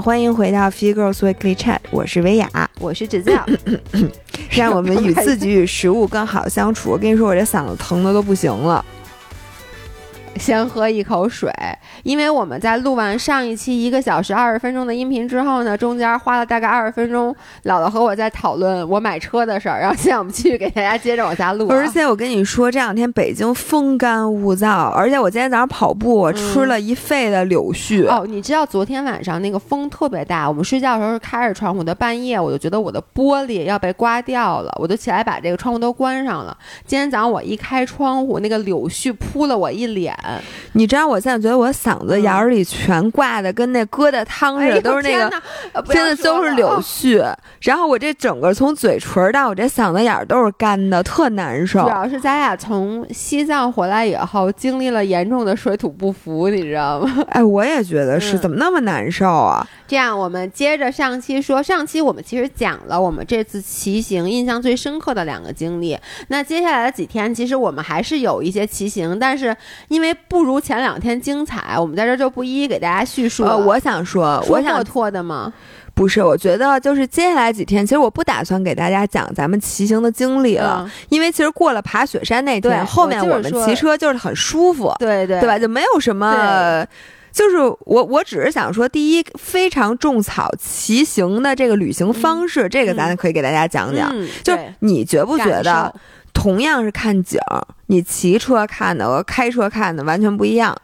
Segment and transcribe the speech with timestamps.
[0.00, 3.44] 好，欢迎回到 Fee Girls Weekly Chat，我是维雅，我是指教，
[4.50, 6.88] 让我们与自己与食物更好相处。
[6.88, 8.82] 我跟你说，我这嗓子疼的都不行了。
[10.40, 11.52] 先喝一口水，
[12.02, 17.30] 因为我们在录完上一期一个小时二十分钟的音频之后呢，中间花了大概二十分钟，
[17.64, 19.78] 姥姥和我在讨论我买车的事儿。
[19.78, 21.68] 然后现在我们继续给大家接着往下录。
[21.68, 28.08] 而且我跟你说，这两天北京风干物燥，而且我今天早上跑步，我吃了一肺的柳絮。
[28.08, 36.56] 哦，你知道昨天晚上那个风特别大，我们睡觉的时候是开着窗户的，半夜我就觉得我的玻璃要被刮掉了，我就起来把这个窗户都关上了。
[36.86, 40.16] 今天早上我一开窗户，那个柳絮扑了我一脸。
[40.72, 47.24] 你知道我现在觉得我嗓子眼儿里全挂的跟那疙瘩汤似的，都是那个，真的都是柳絮。
[47.60, 51.82] 然后我这整个从嘴唇到我这嗓子眼儿都是干的，特难受。
[51.82, 57.24] 主要是咱俩从西藏回来以后，经历了严重的水土不服，你知道吗？
[57.30, 59.66] 哎，我也觉得是，怎么那么难受啊？
[59.86, 65.98] 这样，我们接着上期说，上期我们其实讲了我们这次骑行印象最深刻的两个经历。
[66.28, 69.56] 那接下来的几天，其实我们还是有一些骑行，但是
[69.88, 73.44] 因为不如前两天精彩，我们在这就不一一给大家叙述。
[73.44, 75.52] 呃，我想说，我想拓的吗？
[75.94, 85.58] 不是，我觉得就是接下来几天，其实我不打算给大家讲咱们骑行的经历了，因为其实过了爬雪山那天，后面我们骑车就是很舒服，对对，对吧？
[85.58, 86.86] 就没有什么。
[87.32, 94.12] 就是我，我只是想说，第一，非常种草骑行的这个旅行方式，这个咱可以给大家讲讲。
[94.42, 95.94] 就是你觉不觉得，
[96.32, 97.38] 同样是看景，
[97.86, 100.76] 你骑车看的和开车看的完全不一样？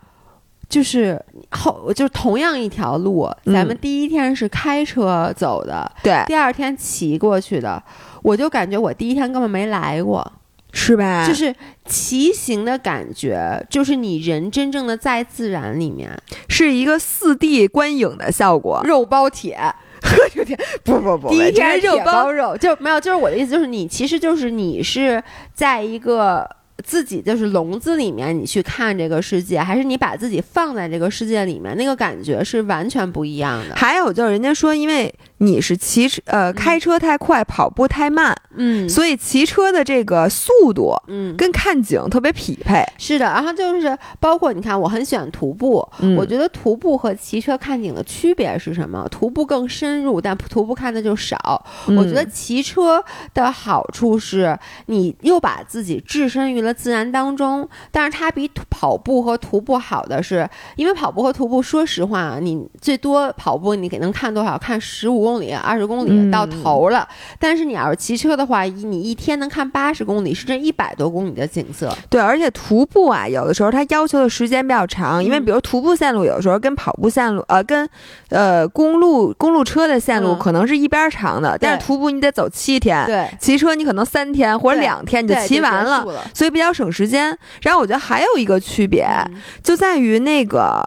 [0.69, 7.83] 就是后，就是同样一条路，咱们第一天是开车走的，对，第二天骑过去的，
[8.23, 10.33] 我就感觉我第一天根本没来过。
[10.73, 11.27] 是吧？
[11.27, 11.55] 就是
[11.87, 16.15] 骑行的感觉，就是你人真正的在自然里面，
[16.51, 18.83] 是一个四 D 观影的效果。
[18.85, 19.59] 肉包铁，
[20.35, 20.59] 我天！
[20.85, 25.23] 不不不，第一天肉包肉就没有，就是我的意思，就是你其实就是你是
[25.55, 26.49] 在一个。
[26.85, 33.75] 自己就是笼子里面，你去看这个世界，还是你把自己放在这个世界里面，那个感觉是完全不一样的。
[33.75, 42.85] 还有就是，人家说，因为你是骑车，呃，开车太快，跑步太慢，嗯，所以骑车的这个速度，嗯，跟看景特别匹配。
[42.99, 49.09] 是的，然后就是包括你看，我很喜欢徒步，我觉得徒步和骑车看景的区别是什么？
[49.11, 51.65] 徒步更深入，但徒步看的就少。
[51.87, 56.66] 我觉得骑车的好处是，你又把自己置身于。
[56.73, 64.59] 自然当中，但是它比跑步和徒步好的是，因为跑步和徒步，说实话，你最多跑步你能看多少？
[64.59, 67.07] 看十五公里、二十公里到头了。
[67.39, 71.95] 但是你要是骑车的话，你一天能看八十公里，甚至一百多公里的景色。
[72.11, 77.89] 对，而且徒步啊，有的时候它要求的时间比较长，因为比如徒步线路有时候跟跑步线路，呃，跟
[78.31, 86.05] 呃公路公路车的线路可能是一边长的，但是徒步你得走七天，对，骑车你可能三天或者两天你就骑完了，
[86.35, 86.56] 所以。
[86.57, 89.07] 比较省时间，然后我觉得还有一个区别，
[89.63, 90.83] 就在于那个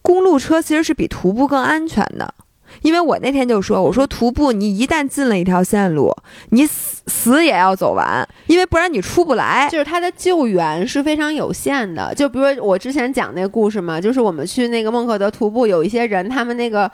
[0.00, 2.32] 公路车其实是比徒步更安全的，
[2.80, 6.10] 因为我那天就说，我说徒步你一旦进了一条线路，
[6.48, 9.68] 你死死也要走完，因为不然你出不来。
[9.70, 16.90] 就是它的救援是非常有限的，就比如我之前讲那个故事嘛，就是我们去那个孟克德徒步，有一些人他们那个。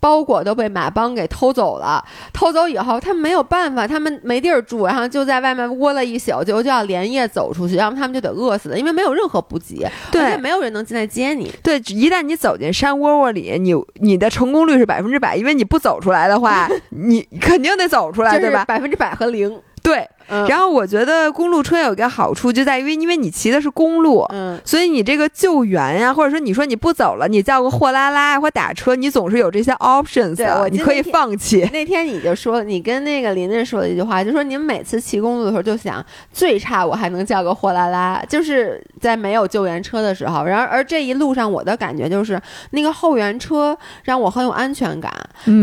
[0.00, 2.02] 包裹都被马帮给偷走了，
[2.32, 11.52] 偷走以后，他们没有办法，他们没地儿住，然后就在外面窝了一宿，就就要连夜走出去，要么他们就得饿死了，因为没有任何补给，对，没有人能进来接你。
[11.62, 18.64] 对，一旦你走进山窝窝里，你你的成功率是百分之百，因为你不走出来的话， 你肯定得走出来，对吧？
[18.64, 19.60] 百分之百和零。
[19.82, 20.06] 对，
[20.48, 31.68] 然后我觉得公路车有一个好处，就在于因为你骑的是公路，嗯，所以你这个救援呀，或者说你说你不走了，你叫个货拉拉或打车，你总是有这些 options 的，你可以放弃。
[31.72, 40.44] 那天你就说，你跟那个琳琳说了一句话，就说你们每次骑公路的时候就想，最差我还能叫个货拉拉，就是在没有救援车的时候。
[40.44, 42.40] 然而而这一路上我的感觉就是，
[42.70, 45.12] 那个后援车让我很有安全感。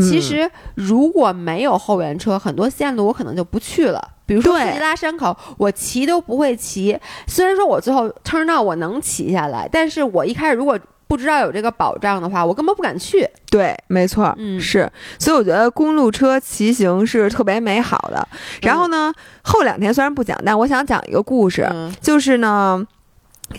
[0.02, 4.02] 其实如果没有后援车，很多线路我可能就不去了。
[4.28, 6.96] 比如说吉拉山口，我骑都不会骑。
[7.26, 10.78] 虽然说我最后 turn out 我能骑下来，但是我一开始如果
[11.08, 13.28] 不知道有这个保障的话，我根本不敢去。
[13.50, 14.92] 对，没错，嗯，是。
[15.18, 18.28] 所以我觉得公路车骑行是特别美好的。
[18.62, 21.66] 然后呢，后两天虽然不讲，但我想讲一个故事，
[22.02, 22.86] 就是呢。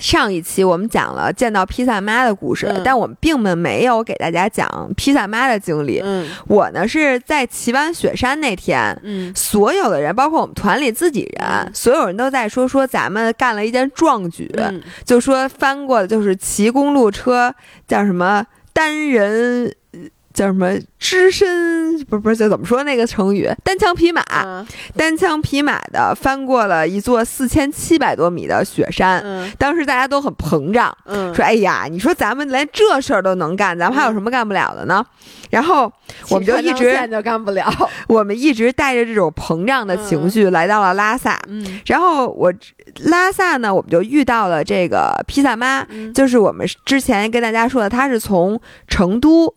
[0.00, 6.02] 上一期我们讲了见到披萨妈的故事，但我们并没有给大家讲披萨妈的经历。
[6.46, 8.96] 我呢是在骑完雪山那天，
[9.34, 14.54] 所有的人，包括我们团里自己人，所有人都在说说咱们干了一件壮举，
[15.04, 17.54] 就说翻过就是骑公路车
[17.86, 19.74] 叫什么单人。
[20.38, 24.22] 叫什么只身不是不是叫怎么说那个成语单枪匹马，
[24.96, 29.20] 单枪匹马的翻过了一座四千七百多米的雪山。
[29.58, 30.96] 当时大家都很膨胀，
[31.34, 35.04] 说：“哎呀，你说咱们连这事儿都能干，咱们还有什么干不了的呢？”
[35.50, 35.92] 然后
[36.28, 37.68] 我们就一直就干不了，
[38.06, 41.36] 我们一直带着这种膨胀的情绪来到了拉萨。
[41.86, 42.52] 然后我
[43.06, 49.52] 拉萨呢，我们就遇到了这个披萨妈，就是我们之前跟大家说的，她是从成都。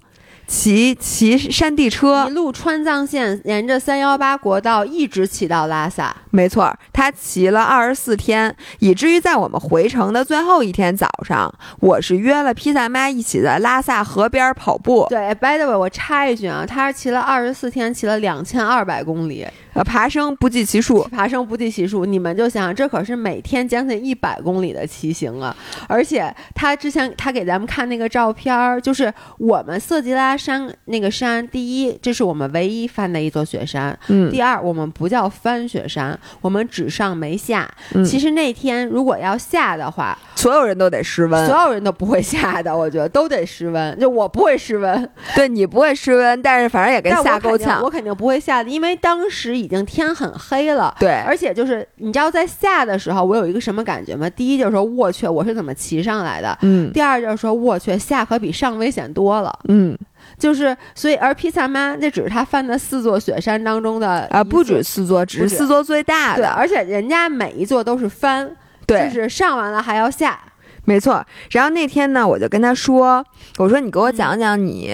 [0.51, 6.13] 骑骑山地车，一路川藏线，沿着三幺八国道一直骑到拉萨。
[6.29, 15.07] 没错，他骑了二十四天，以至于在我们回程的最后一天早上，我是约了披萨妈一起在拉萨河边跑步。
[15.09, 19.47] 对，by the way，我插一句啊，他是骑了二十四天，骑了两千二百公里。
[19.73, 22.05] 呃，爬升不计其数，爬升不计其数。
[22.05, 25.55] 你们就想，这可是每天将近一百公里的骑行啊！
[25.87, 33.97] 而且他之前他给咱们看那个照片儿，就是我们色吉拉山那个山，第一，这是我们唯一翻的一座雪山。
[34.09, 34.29] 嗯。
[34.29, 37.69] 第二，我们不叫翻雪山，我们只上没下。
[38.05, 43.97] 其实那天如果要下的话，所有人都得失温，所有人都不会下的，我觉得都得失温。
[43.97, 47.81] 就我不会失温，对你不会失温，但是反正也跟下够呛。
[47.81, 49.60] 我肯定不会下的，因为当时。
[49.61, 54.29] 已经天很黑了，对，而且就是你知道在下的时候，我有一个什么感觉吗？
[54.31, 56.57] 第一就是说我去，我是怎么骑上来的？
[56.61, 56.91] 嗯。
[56.91, 59.57] 第二就是说我去，下可比上危险多了。
[59.67, 59.97] 嗯。
[60.37, 66.43] 就是所以，而披萨妈那只是他翻的四座雪山当中的啊，不止四座，只是四座最大的。
[66.43, 68.49] 对，而且人家每一座都是翻，
[68.85, 70.39] 对，就是上完了还要下。
[70.83, 73.23] 没错，然后那天呢，我就跟他说
[73.59, 74.91] ：“我说你给我讲讲你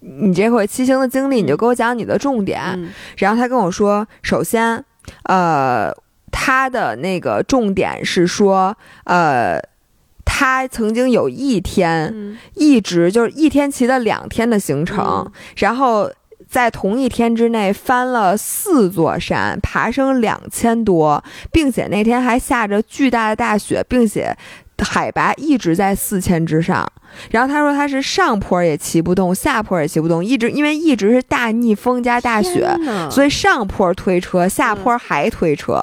[0.00, 2.58] 你这回骑行的经历，你就给我讲你的重点。”
[3.18, 4.82] 然后他跟我说：“首先，
[5.24, 5.92] 呃，
[6.32, 8.74] 他的那个重点是说，
[9.04, 9.60] 呃，
[10.24, 16.10] 他曾经有一天一直就是一天骑了两天的行程，然后
[16.48, 21.22] 在同一天之内翻了四座山，爬升两千多，
[21.52, 24.34] 并且那天还下着巨大的大雪，并且。”
[24.82, 26.86] 海拔一直在四千之上，
[27.30, 32.68] 然后他说他是上坡也骑不动，下坡也骑不动，一直因为一直是大逆风加大雪，
[33.10, 35.82] 所以上坡推车，下坡还推车，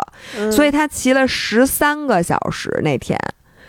[0.52, 3.18] 所以他骑了十三个小时那天。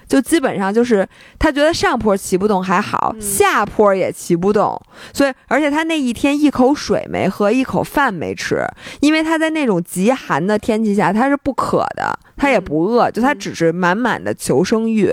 [0.09, 1.07] 就基本上就是
[1.39, 4.81] 他觉得上坡骑不动还好，下坡也骑不动，
[5.13, 8.67] 所以而且他那一天一口水没喝，一口饭没吃，
[9.01, 15.13] 因为他在那种极寒的天气下他是不渴的，他也不饿，就他只是满满的求生欲。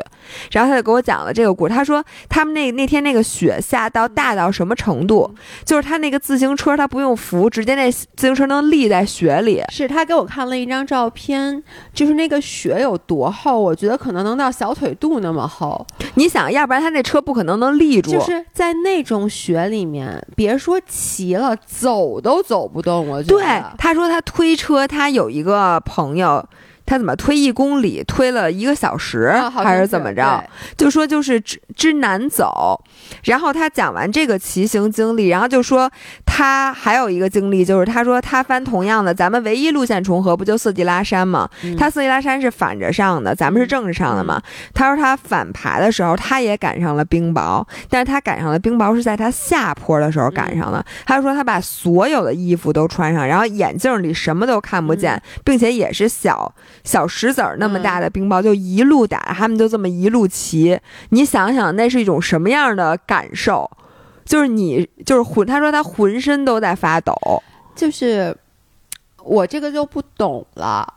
[0.52, 5.30] 然后他就给我讲了这个故事，他说他们那那天那个雪下到大到什么程度，
[5.66, 9.62] 就是他那个自行车他不用扶，直接那自行车能立在雪里。
[9.70, 11.62] 是他给我看了一张照片，
[11.94, 14.96] 就是那个雪有多厚，我觉得可能能到小腿。
[14.98, 18.12] 肚那么厚，你想要不然他那车不可能能立住。
[18.12, 23.06] 就是在那种雪里面，别说骑了，走都走不动。
[23.08, 26.44] 我觉得对他说他推车，他有一个朋友。
[26.86, 30.44] 他怎么推一公里推了一个小时，还是怎么着？
[30.78, 32.80] 就说就是之之难走。
[33.24, 35.92] 然后他讲完这个骑行经历，然后就说
[36.26, 41.50] 他还有一个经历，就是他说他翻同样的，咱们唯一路线重合不就色季拉山吗？
[41.78, 44.42] 他色季拉山是反着上的，咱们是正着上的嘛。
[44.74, 50.86] 他说他反爬的时候，他也赶上了冰雹，但是他赶上了冰雹是在他下坡的时候赶上了。
[51.06, 56.54] 他说他把所有的衣服都穿上，然后眼镜里什么都看不见，并且也是小。
[56.86, 60.80] 小石子儿那么大的冰雹就一路打，他们就这么一路骑。
[61.10, 63.70] 你想想，那是一种什么样的感受？
[64.24, 67.14] 就是你，就是浑，他说他浑身都在发抖。
[67.76, 68.36] 就是
[69.24, 70.88] 我这个就不懂了，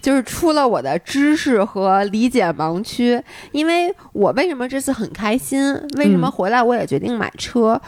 [0.00, 3.22] 就是出了我的知识和理解盲区。
[3.52, 5.74] 因为我为什么这次很开心？
[5.96, 7.80] 为什么回来我也决定买车？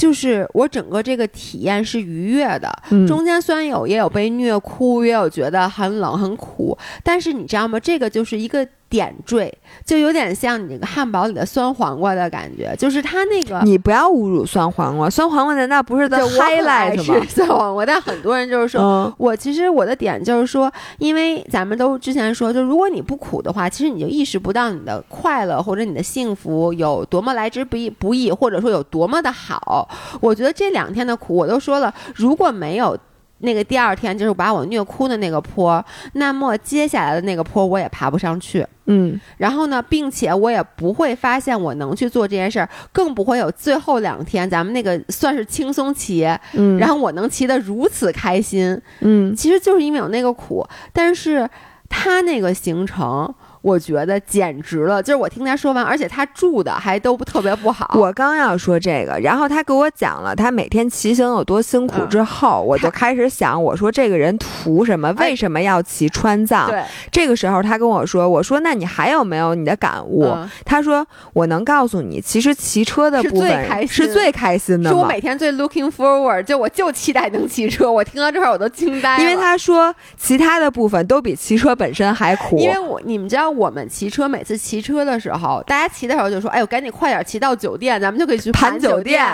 [0.00, 7.78] 就是我整个这个体验是愉悦的，中间虽然有也有被虐哭，也有觉得很冷很苦，但是你知道吗？
[7.78, 8.66] 这个就是一个。
[8.90, 9.56] 点缀
[9.86, 13.60] 就有点像你那个汉堡里的酸黄瓜的感觉，就是它那个。
[13.64, 17.24] 你不要侮辱酸黄瓜，酸黄瓜难道不是在 highlight 吗？
[17.28, 29.88] 酸黄瓜，但很多人就是说，我其实我的点就是说，因为咱们都之前说，就如果你不苦的话，其实你就意识不到你的快乐或者你的幸福有多么来之不易不易，或者说有多么的好。
[30.20, 32.98] 我觉得这两天的苦，我都说了，如果没有。
[33.40, 51.48] 那个第二天就是把我虐哭的那个坡，那么接下来的那个坡我也爬不上去，嗯，然后呢，并且我也不会发现我能去做这件事儿，更不会有最后两天咱们那个算是轻松骑，嗯，然后我能骑得如此开心，嗯，其实就是因为有那个苦，但是
[51.88, 53.34] 他那个行程。
[53.62, 55.02] 我觉得简直了。
[55.02, 57.94] 就是我听他说完，而且他住的还都不特别不好。
[57.98, 65.12] 我刚要说这个，然后他给我讲了他每天骑行有多辛苦之后，我就开始想，我说这个人图什么？
[65.18, 66.70] 为什么要骑川藏？
[66.70, 70.26] 对，这个时候他跟我说，我说那你还有没有你的感悟？
[70.64, 74.90] 他说我能告诉你，其实骑车的部分是最开心的。
[74.90, 77.90] 是我每天最 looking forward，就我就期待能骑车。
[77.90, 82.58] 我听到这块我都惊呆了，因为他说其他的部分都比骑车本身还苦。
[82.58, 89.26] 因为我你们知道，我们骑车每次骑车的时候，大家骑的时候就说：“哎呦，赶紧快点骑到酒店，咱们就可以去盘酒店。”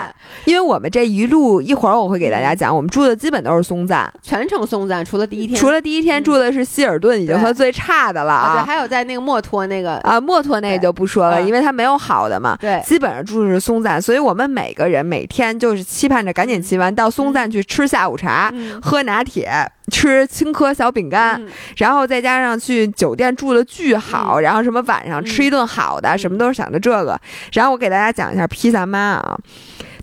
[0.45, 8.33] 因为我们这一路一会儿我会给大家讲，我们住的基本都是松赞，全程松赞，除了第一天，除了第一天住的是希尔顿，已经算最差的了。
[8.33, 8.53] 啊。
[8.55, 9.97] 对，还有在那个墨脱那个。
[9.97, 12.57] 啊，墨脱那个就不说了，因为它没有好的嘛。
[12.59, 19.49] 对，基本上住的是松赞，所以我们每个人每天就是期盼着赶紧骑完到松赞去吃下午茶，喝拿铁，
[19.91, 21.41] 吃青稞小饼干，
[21.77, 27.19] 然后再加上去酒店住的巨好，然后什么晚上吃一顿好的，什么都是想着这个。
[27.53, 29.37] 然后我给大家讲一下披萨妈啊，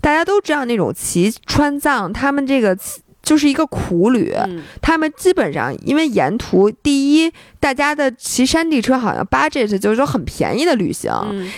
[0.01, 2.77] 大家都知道那种骑川藏，他们这个
[3.21, 4.33] 就是一个苦旅，
[4.81, 7.31] 他们基本上因为沿途第一，
[7.65, 11.11] 大家的骑山地车好像 budget 就是说很便宜的旅行，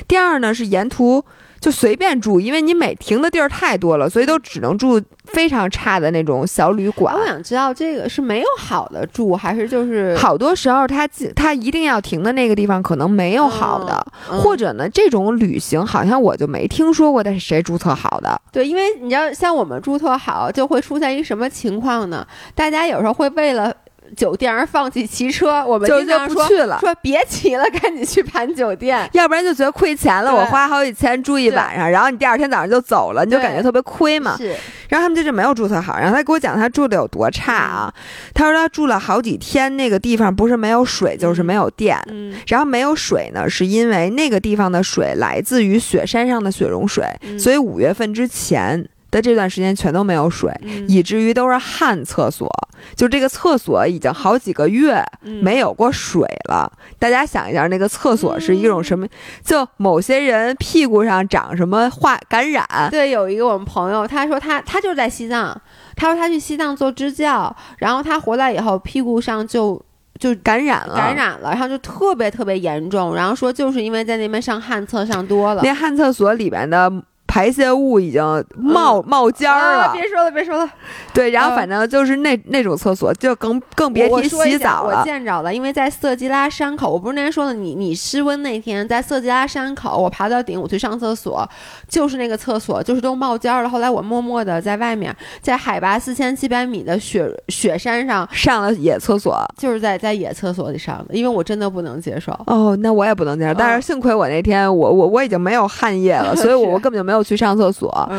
[0.08, 1.22] 第二呢是沿途。
[1.60, 7.16] 就随便住，因为你每停的地儿太多了，所以都只能住非常差的那种小旅馆。
[7.16, 18.40] 我想知道这个是没有好的住，还是就是好多时候他他一定要停的那个地方可能没有好的，或者呢这种旅行好像我就没听说过，但是谁注册好的？
[18.52, 22.26] 对，因为你知道像我们注册好，就会出现一什么情况呢？
[22.54, 23.74] 大家有时候会为了。
[24.16, 26.80] 酒店而放弃骑车，我们就就不去了。
[26.80, 30.34] 说别骑了，赶紧去盘酒店， 要不然就觉得亏钱了。
[30.34, 34.36] 我花好几千住一晚上，然后你第二天早上就走了，你就感觉特别亏嘛。
[34.38, 34.56] 是。
[34.90, 37.94] 然后他们就是没有注册好，然后他给我讲他住的有多差啊。
[38.34, 41.98] 他说他住了好几天，那个地方不是没有水就是没有电。
[42.10, 42.34] 嗯。
[42.48, 47.06] 然后没有水呢，是因为那个地方的水来自于雪山上的雪融水，
[47.38, 48.88] 所以五月份之前。
[49.10, 50.52] 的这段时间全都没有水，
[50.88, 52.50] 以至于都是旱厕所。
[52.96, 55.04] 就这个厕所已经好几个月
[55.42, 56.72] 没有过水了。
[57.00, 59.08] 大家想一下，那个厕所是一种什么？
[59.44, 62.66] 就某些人屁股上长什么化感染？
[62.92, 65.60] 对，有一个我们朋友，他说他他就在西藏，
[65.96, 69.84] 他说他去西藏做支教，然后他回来以后屁股上就
[70.20, 73.16] 就感染了，感染了，然后就特别特别严重。
[73.16, 76.92] 然后说就是因为在那边上旱厕上多了，那旱厕所里边的。
[77.28, 78.24] 排泄物已经
[78.56, 80.70] 冒冒尖儿了，别说了，别说了。
[81.14, 85.00] 对，然后反正就是那那种厕所，就更更别提洗澡了。
[85.00, 91.48] 我见着了，因为在色季拉山口，我不是那天说的，你你失温那天在色季拉山口，我爬到顶，我去上厕所，
[91.88, 93.70] 就是那个厕所，就是都冒尖儿了。
[93.70, 102.32] 后来我默默的在外面，在海拔四千七百米的雪雪山上上了野厕所，就是在在野厕所里上的，因为我真的不能接受。
[102.48, 107.17] 哦，那我也不能接受，但是幸亏我那天我我我已经没有汗液了， 所以我我根本就没有。
[107.24, 108.10] 去上厕所，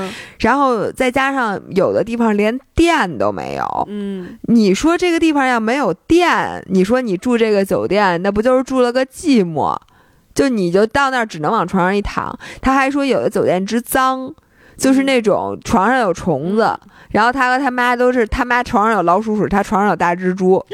[0.41, 3.87] 然后再加上有的地方连电都没有。
[3.89, 9.77] 嗯，你说这个地方要没有电，你说你住这个酒店，那不就是住了个寂寞？
[10.35, 12.39] 就你就到那儿只能往床上一躺。
[12.61, 14.33] 他还说有的酒店之脏，
[14.77, 16.79] 就是那种床上有虫子，
[17.11, 20.65] 然后他和他妈都是他妈床上有老鼠屎，他床上有大蜘蛛。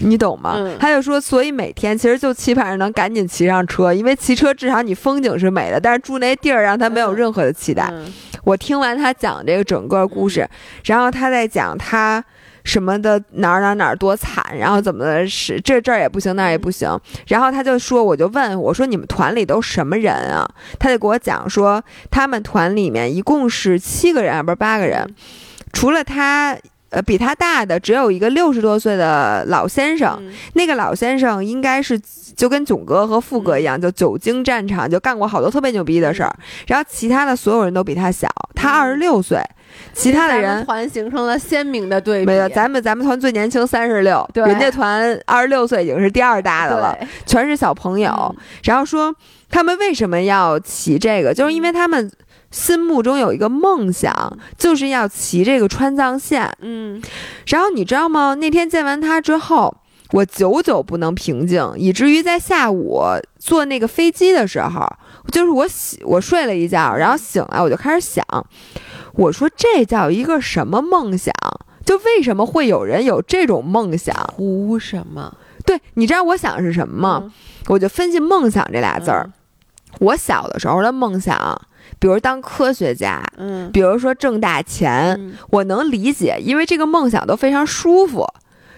[0.00, 0.56] 你懂吗？
[0.78, 7.92] 他就说，所以每天其实就期盼着能赶紧骑上车，因为骑车至少你风景是美的，但是住那地儿让他没有任何的期待。
[8.44, 10.48] 我听完他讲这个整个故事，
[10.84, 12.22] 然后他在讲他
[12.64, 16.98] 什么的哪儿哪儿哪儿多惨，然后怎么的是这这儿也不行那儿也不行，
[17.28, 20.48] 然后他就说，我就问我说你们团里都什么人啊？
[20.78, 25.14] 他就给我讲说他们团里面一共是七个人，不是八个人，
[25.72, 26.56] 除了他。
[26.92, 30.22] 呃，比他大的只有一个六十多岁的老先生，
[30.52, 31.98] 那个老先生应该是
[32.36, 36.36] 就跟囧哥和富哥一样，就久经战场，就干过好多特别牛逼的事儿。
[36.66, 39.40] 然后其他的所有人都比他小，他二十六岁，
[39.94, 42.26] 其他的人团形成了鲜明的对比。
[42.26, 46.94] 没有，咱们咱们团最年轻三十六，人家团二十六岁已经是第二大的了，
[47.24, 48.36] 全是小朋友。
[48.64, 49.14] 然后说
[49.48, 52.12] 他们为什么要骑这个，就是因为他们。
[52.52, 56.48] 心目中有一个梦想，就是要骑这个川藏线。
[56.60, 57.02] 嗯，
[57.46, 58.34] 然后你知道吗？
[58.34, 59.74] 那天见完他之后，
[60.12, 63.02] 我久久不能平静，以至于在下午
[63.38, 64.86] 坐那个飞机的时候，
[65.32, 68.24] 就是我醒，我睡了一觉，然后醒来我就开始想，
[69.14, 71.34] 我说这叫一个什么梦想？
[71.84, 74.14] 就为什么会有人有这种梦想？
[74.36, 75.34] 图什么？
[75.64, 77.32] 对，你知道我想是什么吗？
[77.68, 79.30] 我就分析“梦想”这俩字儿。
[80.00, 81.60] 我小的时候的梦想。
[82.02, 88.26] 比如当科学家，嗯，比如说挣大钱，我能理解，因为这个梦想都非常舒服。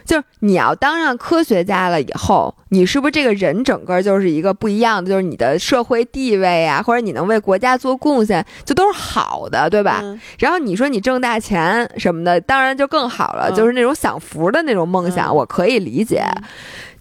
[0.05, 5.09] 就是你要当上科学家了以后，你是不是这个人整个就是一个不一样的？
[5.09, 10.03] 就是你的社会地位啊，或者你能为国家做贡献，就都是好的，对吧？
[10.39, 16.23] 然后你说你挣大钱什么的，当然就更好了，就是那种享福的那种梦想，我可以理解。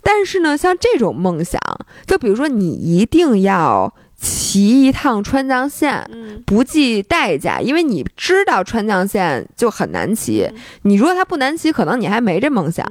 [0.01, 1.59] 但是呢，像这种梦想，
[2.07, 3.93] 就比如说你一定要。
[4.23, 6.09] 骑一趟川藏线，
[6.45, 10.49] 不计代价，因为你知道川藏线就很难骑。
[10.83, 12.87] 你如果它不难骑，可能你还没这梦想。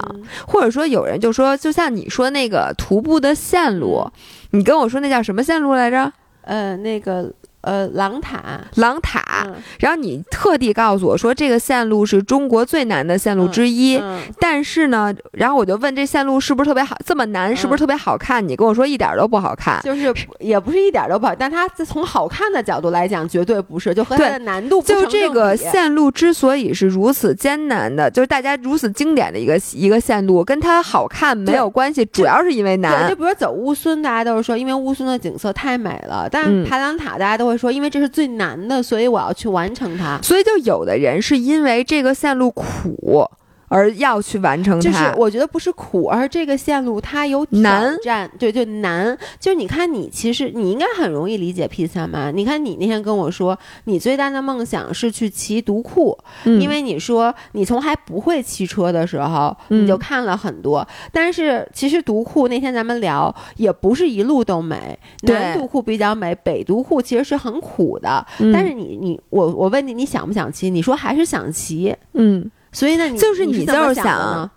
[0.47, 4.07] 或者说，有人就说，就像你说那个徒步的线路，
[4.51, 6.13] 你跟我说那叫什么线路来着？
[6.43, 7.33] 呃，那个。
[7.63, 9.47] 呃，狼塔，狼塔。
[9.79, 14.01] 然后你特地告诉我说，这个线路是中国最难的线路之一。
[14.37, 16.97] 但是呢，然后我就问这线路是不是特别好？
[17.05, 18.45] 这么难，是不是特别好看？
[18.45, 19.79] 你跟我说一点都不好看。
[19.81, 23.93] 就是也不是一点都不好，但它从好看的角度来讲，绝对不是。
[23.93, 33.09] 就和它的难度就这个线路之所以是如此艰难的，就是大家如此经典的一个一个线路，跟它好看没有关系，主要是因为难。
[33.09, 36.27] 就比如走乌孙，大家都是说，因为乌孙的景色太美了。
[36.29, 37.52] 但爬狼塔，大家都会。
[37.57, 40.19] 说，因为这是最难的，所以我要去完成它。
[40.21, 43.27] 所以，就有的人是因为这个线路苦。
[43.73, 49.17] 而要去完成它，就是我觉得不是苦，而这个线路它有挑战，对，就难。
[49.39, 52.29] 就是你看，你其实你应该很容易理解 P 三嘛。
[52.29, 56.15] 你看，你那天跟我说，你最大的梦想是去骑独库，
[56.45, 60.87] 因为你说你从还不会骑车的时候，你就看了很多。
[61.11, 68.23] 但是其实独库那天咱们聊，也不是一路都美，南独库比较美，北独库其实是很苦的。
[68.53, 70.69] 但是你你我我问你，你想不想骑？
[70.69, 72.51] 你说还是想骑，嗯。
[72.73, 74.49] 所以呢，就是你就是想。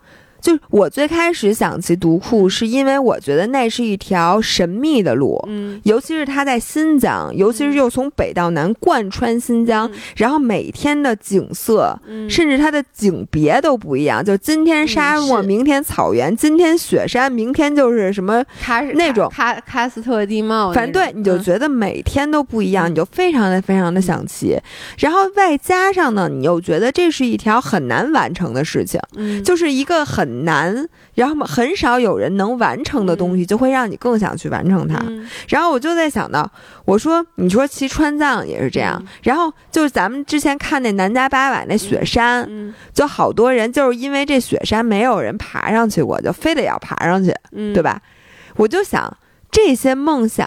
[0.46, 11.98] 就我最开始想骑独库，是因为我觉得那是一条神秘的路，嗯，尤其是它在新疆，尤其是又从北到南贯穿新疆，然后每天的景色，
[12.30, 18.44] 甚至它的景别都不一样，就今天沙漠，明天草原，今天雪山，明天就是什么
[18.94, 19.28] 那种。
[19.36, 24.56] 喀喀斯特地貌，反正对，你就觉得每天都不一样，你就非常的非常的想骑，
[24.98, 30.35] 然后外加上呢，你又觉得这是一条很难完成的事情，嗯，就是一个很。
[30.44, 35.02] 难，然后很少有人能完成的东西，就会让你更想去完成它。
[35.48, 36.50] 然后我就在想到，
[36.84, 47.34] 我说，你说骑川藏也是这样，然后就是咱们之前看那南迦巴瓦那雪山，就好多人就是因为这雪山没有人爬上去过，就非得要爬上去，
[47.72, 48.00] 对吧？
[48.56, 49.16] 我就想，
[49.50, 50.46] 这些梦想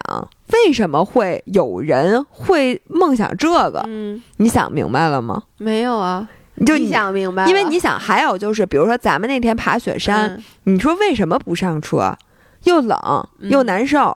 [0.52, 3.84] 为什么会有人会梦想这个？
[3.88, 5.44] 嗯，你想明白了吗？
[5.58, 6.28] 没有啊。
[6.66, 12.18] 就你想明白，因为你想，还有就是，比如说咱们那天爬雪山，你说为什么不上车？
[12.64, 14.16] 又冷又难受。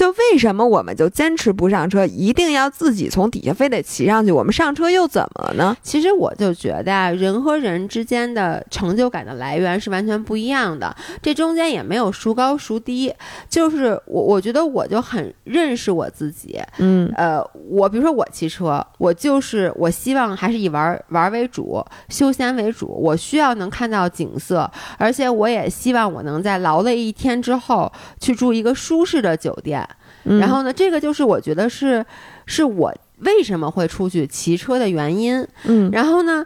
[0.00, 4.32] 就为什么我们就坚持不上车，一定要自己从底下非得骑上去？
[4.32, 5.76] 我们上车又怎么了呢？
[5.82, 13.12] 其实我就觉得啊，人和人之间的成就感的来源是完全不一样的，这中间也没有孰高孰低。
[13.50, 16.58] 就是我，我觉得我就很认识我自己。
[16.78, 22.86] 嗯，呃，我比如说我骑车，我就是我希望还是以玩玩为主，休闲为主。
[22.88, 29.86] 我需要能看到景色，而且我也希望我能在劳累一天之后去住一个舒适的酒店。
[30.24, 32.04] 然后呢，这个就是我觉得是，
[32.46, 35.46] 是我为什么会出去骑车的原因。
[35.64, 36.44] 嗯，然后呢，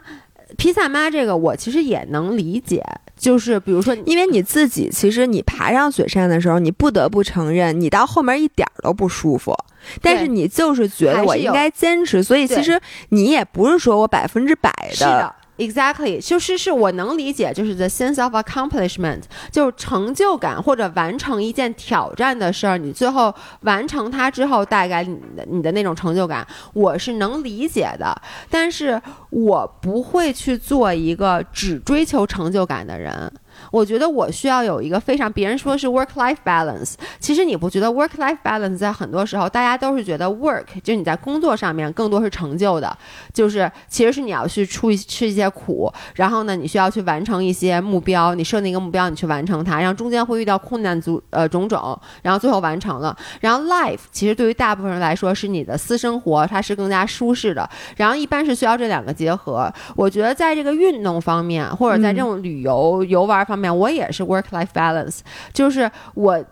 [0.57, 2.83] 披萨妈这个我其实也能理解，
[3.17, 9.53] 就是比如说，因为你自己其实你爬上雪山的时候，你不得不承认，你到后面一点都不舒服，
[10.01, 15.35] 但是你就是觉得我应该坚持，所以其实你也不是说我百分之百的。
[15.57, 28.13] Exactly，就是是我能理解，就是 the sense of accomplishment，就是成就感或者完成一件挑战的事儿，你最后完成它之后，带给你的你的那种成就感，我是能理解的。
[28.49, 33.31] 但是我不会去做一个只追求成就感的人。
[33.75, 42.97] 我觉得我需要有一个非常，别人说是 work life balance，其实你不觉得 work life balance 在很多时候，大家都是觉得 work 就是你在工作上面更多是成就的，
[43.33, 53.13] 就是其实是你要去出一吃一些苦，然后呢，你需要去完成一些目标，你设定一个目标，你去完成它，然后中间会遇到困难足呃种种，然后最后完成了。
[53.41, 57.69] 然后 life 其实对于大部分人来说是你的私生活，它是更加舒适的。
[57.97, 59.69] 然后一般是需要这两个结合。
[59.97, 63.64] 我觉得在这个运动方面，或者在这种旅游游玩方面。
[63.73, 65.19] 我也是 work life balance，
[65.53, 66.43] 就是我，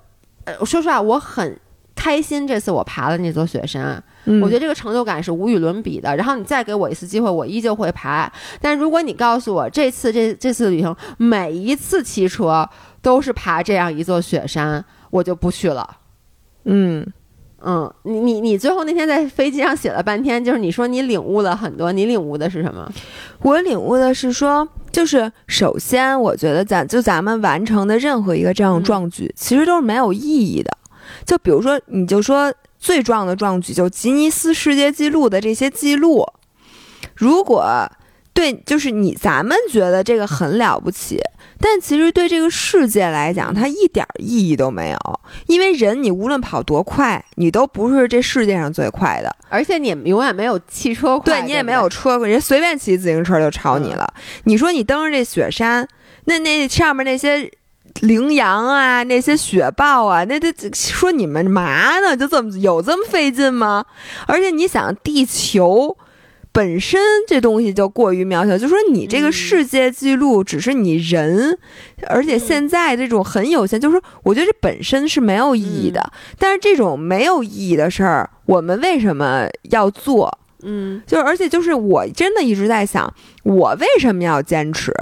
[0.45, 1.59] 呃，说实话，我很
[1.95, 4.03] 开心这次我爬了那座雪山，
[4.41, 6.15] 我觉得这个成就感是无与伦比的。
[6.15, 8.31] 然后你再给我一次机会，我依旧会爬。
[8.59, 12.67] 但如果你告诉我这次这这次旅行每一次骑车
[13.01, 15.97] 都是爬这样一座雪山，我就不去了。
[16.65, 17.05] 嗯
[17.65, 22.91] 嗯，你你你最后那天在飞机上写了半天，就是你说你领悟了很多，你领悟的是什么？
[23.41, 30.77] 我领悟的是说，就是首先，我觉得咱就咱们完成的任何一个这样壮举，其实都是没有意义的。
[31.25, 36.25] 就比如说，你就说最壮的壮举，就吉尼斯世界纪录的这些记录，
[37.15, 37.89] 如果。
[38.35, 41.19] 对，就是你，咱们觉得这个很了不起，
[41.65, 45.19] 但其实对这个世界来讲，它一点意义都没有。
[45.47, 54.13] 因为人，你无论跑多快，你都不是这世界上最快的，而且你永远没有汽车快，对你也没有车快，人随便骑自行车就超你了。
[54.43, 55.87] 你说你登上这雪山，
[56.25, 57.49] 那那上面那些
[58.01, 62.17] 羚羊啊，那些雪豹啊，那这说你们嘛呢？
[62.17, 63.85] 就这么有这么费劲吗？
[64.27, 65.97] 而且你想，地球。
[66.53, 71.57] 本身这东西就过于渺小，就说你这个世界纪录只是你人，
[72.07, 76.13] 而且现在这种很有限，就是说，我觉得这本身是没有意义的。
[76.37, 80.37] 但是这种没有意义的事儿，我们为什么要做？
[80.61, 83.11] 嗯，就是而且就是我真的一直在想，
[83.43, 84.93] 我为什么要坚持？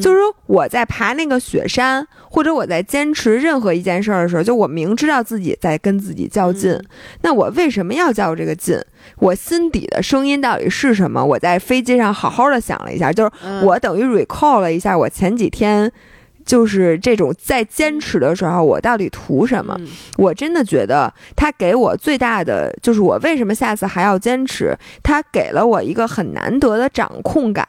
[0.00, 6.78] 就是说我在爬那个雪山，或者我在坚持任何一件事儿的时候，就我明知道自己在跟自己较劲，
[7.22, 8.78] 那我为什么要较这个劲？
[9.18, 11.24] 我心底的声音到底是什么？
[11.24, 13.30] 我在飞机上好好的想了一下，就是
[13.64, 15.90] 我等于 recall 了一下我前几天，
[16.46, 19.76] 就是这种在坚持的时候，我到底图什么？
[20.16, 24.76] 我真的觉得他给我最大的就是我为什么下次还要坚持？
[25.02, 27.66] 他给了我一个很难得的掌控感。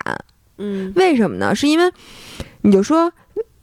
[0.58, 1.56] 嗯，为什么呢？
[1.56, 1.92] 是因为
[2.62, 3.12] 你就说。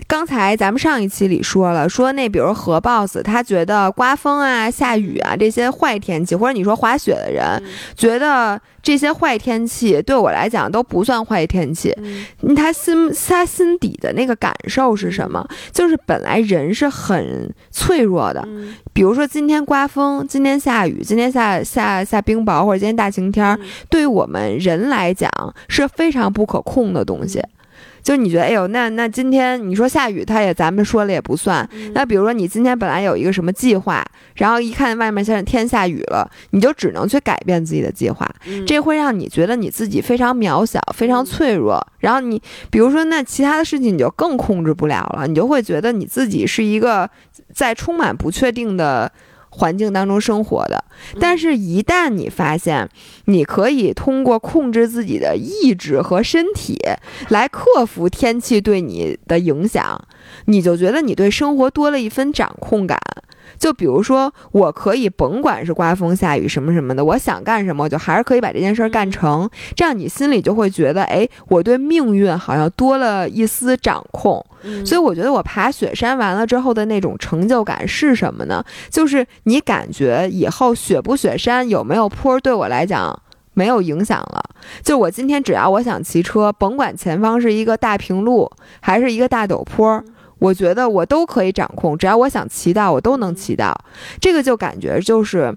[0.07, 7.63] 刚才咱们上一期里说了，说那比如何 boss，他觉得刮风啊、下雨啊这些坏天气，或者你说滑雪的人
[7.95, 11.95] 觉得这些坏天气对我来讲都不算坏天气。
[12.57, 15.47] 他心他心底的那个感受是什么？
[15.73, 18.47] 就是本来人是很脆弱的，
[18.93, 23.59] 比如说今天刮风，今天下雨，今天下下下冰雹，或者今天大晴天，
[23.89, 25.31] 对于我们人来讲
[25.69, 27.41] 是非常不可控的东西。
[28.03, 31.69] 就你觉得，哎呦，那那今天你说下雨，他也咱们说了也不算。
[31.95, 38.29] 那比如说你今天本来有一个什么计划，然后一看外面现在天下雨了，你就只能去改变自己的计划，
[38.67, 41.85] 这会让你觉得你自己非常渺小，非常脆弱。
[41.99, 47.09] 然后你比如说那其他的事情你就更控制不了了，你就会觉得你自己是一个
[47.55, 49.11] 在充满不确定的。
[49.51, 50.85] 环境当中生活的，
[51.21, 52.89] 但是，一旦你发现
[53.27, 56.79] 你可以通过控制自己的意志和身体
[57.29, 60.01] 来克服天气对你的影响，
[60.47, 62.99] 你就觉得你对生活多了一分掌控感。
[63.61, 69.49] 就比如说，我可以甭管是刮风下雨什么什么的，我想干什么，我就还是可以把这件事儿干成。
[69.77, 74.45] 这样你心里就会觉得，哎，我对命运好像多了一丝掌控。
[74.85, 78.65] 所以我觉得我爬雪山完了之后的那种成就感是什么呢？
[78.91, 84.43] 就是你感觉以后雪不雪山有没有坡对我来讲没有影响了。
[84.83, 90.03] 就我今天只要我想骑车，甭管前方是一个大平路还是一个大陡坡。
[90.41, 93.73] 我觉得我都可以掌控，只要我想骑到，我都能骑到。
[94.21, 95.57] 这个就感觉就是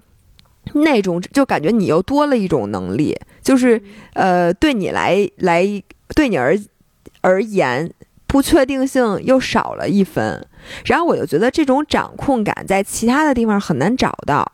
[0.74, 5.66] 那种，就感觉你又多了一种能力，就是呃，对你来来，
[6.14, 6.56] 对你而
[7.20, 7.90] 而言，
[8.26, 10.46] 不确定性又少了一分。
[10.84, 14.52] 然后我就觉得这种掌控感在其他的地方很难找到。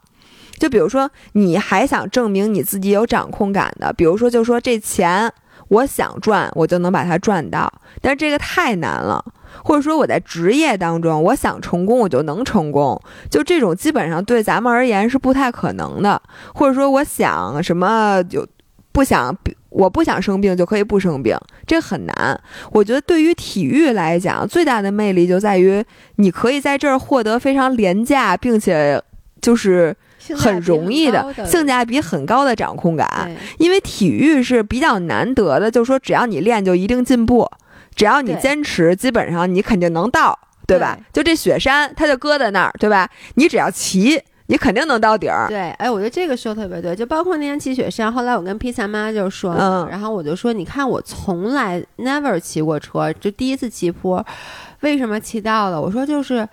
[0.59, 5.33] 就比如说，你还想证明你自己有掌控感的，比如说，就说这钱
[5.69, 9.25] 我想赚，我就能把它赚到，但是这个太难了。
[9.65, 16.21] 或者说我在职业当中，我想成功，我就能成功，就这种基本上对咱们而言是不太可能的。
[16.55, 18.47] 或者说我想什么就
[18.93, 19.37] 不想，
[19.69, 22.41] 我不想生病就可以不生病，这很难。
[22.73, 25.85] 我觉得对于体育来讲，最大的魅力就在于
[26.17, 29.01] 你可以在这儿获得非常廉价，并且
[29.41, 29.97] 就是
[30.37, 33.31] 很容易的性价比很高的掌控感。
[33.59, 37.49] 因为体育是比较难得的，就是说只要你练，就一定进步。
[37.95, 40.99] 只要你坚持，基本上你肯定能到，对吧？
[41.13, 43.09] 就这雪山，它就搁在那儿，对吧？
[43.35, 45.49] 你只要骑，你肯定能到底儿。
[45.49, 46.97] 对，哎，我觉得这个说特别对。
[46.97, 54.25] 就包括那天骑雪山，后来我跟披萨妈就说，嗯，然后我就说，你看我从来 never 骑过车，就第一次骑坡，
[54.81, 55.81] 为什么骑到了？
[55.81, 56.49] 我说就是，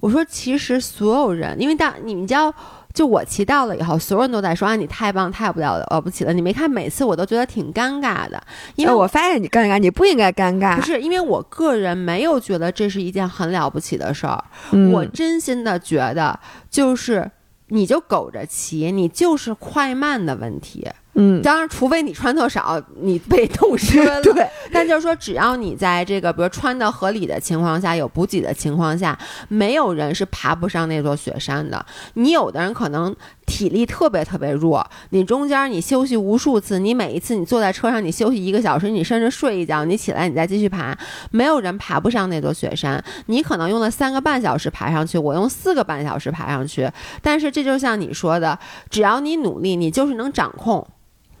[0.00, 2.52] 我说其实所有人，因为大你们道。
[2.94, 6.32] 就我骑到了以后，所有人都在说啊，你太棒，太不了了不起了。
[6.32, 8.42] 你没看每次我都觉得挺尴尬的，
[8.76, 10.76] 因为我发现你尴尬，你不应该尴尬。
[10.76, 14.44] 不是因为我个人没有觉得这是一件很了不起的事儿，
[14.92, 16.38] 我真心的觉得
[16.70, 17.30] 就是
[17.68, 20.86] 你就苟着骑，你就是快慢的问题。
[21.14, 24.20] 嗯，当然，除非你穿特少，你被冻湿了。
[24.24, 31.84] 对，但就是说，只要你在这个比如穿的合理的情况下，有补给的情况下，没有人是爬不上那座雪山的。
[32.14, 40.96] 你有的人可能体力特别特别弱，你中间你休息无数次，你每一次你坐在车上，你休息一个小时，你甚至睡一觉，你起来你再继续爬，
[41.30, 43.04] 没有人爬不上那座雪山。
[43.26, 50.88] 你可能用了三个半小时爬上去，我用四个半小时爬上去，但是这就像你说的，只要你努力，你就是能掌控。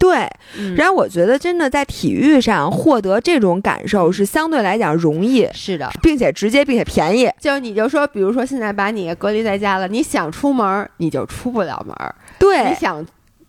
[0.02, 0.28] 对，
[0.74, 7.30] 然后我觉得真的在体育上获得这种感受是相对来讲容易，是的，并且直接并且便宜。
[7.40, 11.96] 就你就说，比如说现在把你隔离在家了，你想出门你就出不了门，
[12.36, 13.06] 对，你想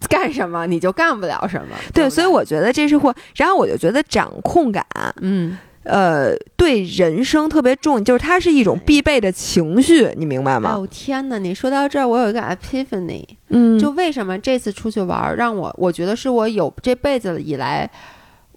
[0.08, 1.76] 干什么你就干不了什么。
[1.92, 4.86] 对，所以我觉得这是或，然后我就觉得掌控感，
[5.22, 5.58] 嗯。
[5.84, 10.76] 呃，对人生特别重，就是它是一种必备的情绪，你明白吗？
[10.76, 11.38] 哦天哪！
[11.38, 17.90] 你说到这儿，我有一个 epiphany，嗯，就为什么这次出去玩，让我我觉得是我有这辈子以来。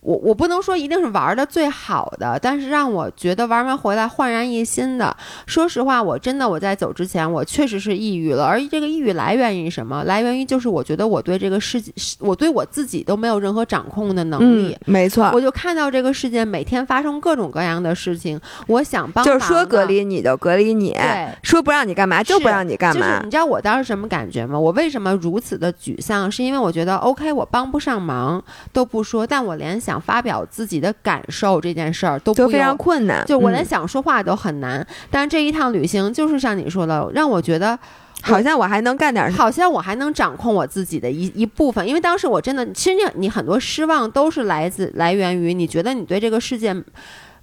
[0.07, 5.15] 我我不能说一定是玩的最好的，但是让我觉得玩完回来焕然一新的。
[5.47, 8.47] 说实话，我真的我在走之前，我确实是抑郁了。
[8.47, 10.05] 而这个抑郁来源于什么？
[10.05, 14.79] 来源于就是我觉得我对这个世界，我对我自己都没有任何掌控的能力。
[14.87, 23.21] 没错，我就看到这个世界每天发生各种各样的事情，我想帮就是说隔离你就隔离你，对，说不让你干嘛就不让你干嘛。
[23.25, 24.57] 你知道我当时什么感觉吗？
[24.57, 26.31] 我为什么如此的沮丧？
[26.31, 28.41] 是因为我觉得 OK，我帮不上忙
[28.73, 29.96] 都不说，但我连想。
[30.01, 34.87] 发表自己的感受这件事儿都就非常困难，就我连想说话都很难。
[35.11, 37.79] 但是这一趟旅行就是像你说的，让我觉得
[38.23, 41.87] 好像我还能干点，好像我还能掌控我自己的一一部分。
[41.87, 46.75] 因为当时我真的，其实你你很多失望都是来自来源于你觉得你对这个世界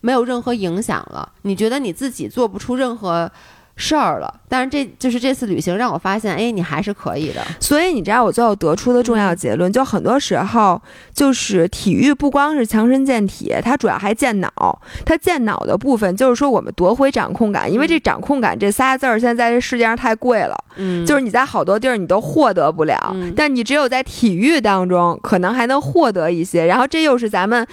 [0.01, 3.31] 没有任何影响了，你觉得你自己做不出任何。
[3.75, 7.43] 事儿了，但是这就是这次旅行让我发现，哎，你还是可以的。
[7.59, 10.79] 所以你知道我最后得出的重要结论，就很多时候
[11.11, 14.79] 就是体育不光是强身健体，它主要还健脑。
[15.05, 20.55] 它健脑的部分就是说我们夺回掌控感，因为这掌控感这仨字儿现在在这世界上太贵了。
[20.75, 26.65] 嗯，就是你在好多地儿你都获得不了，但你只有在体育当中可能还能获得一些。
[26.67, 27.65] 然后这又是咱们。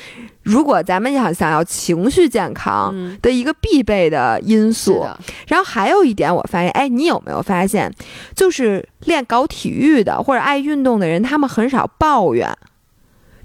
[0.42, 5.06] 如果咱们想想要情绪健康的一个必备的因素，
[5.48, 7.92] 然后还有一点，我发现，哎，你有没有发现，
[8.34, 12.56] 就是练搞体育的或者爱运动的人，他们很少抱怨。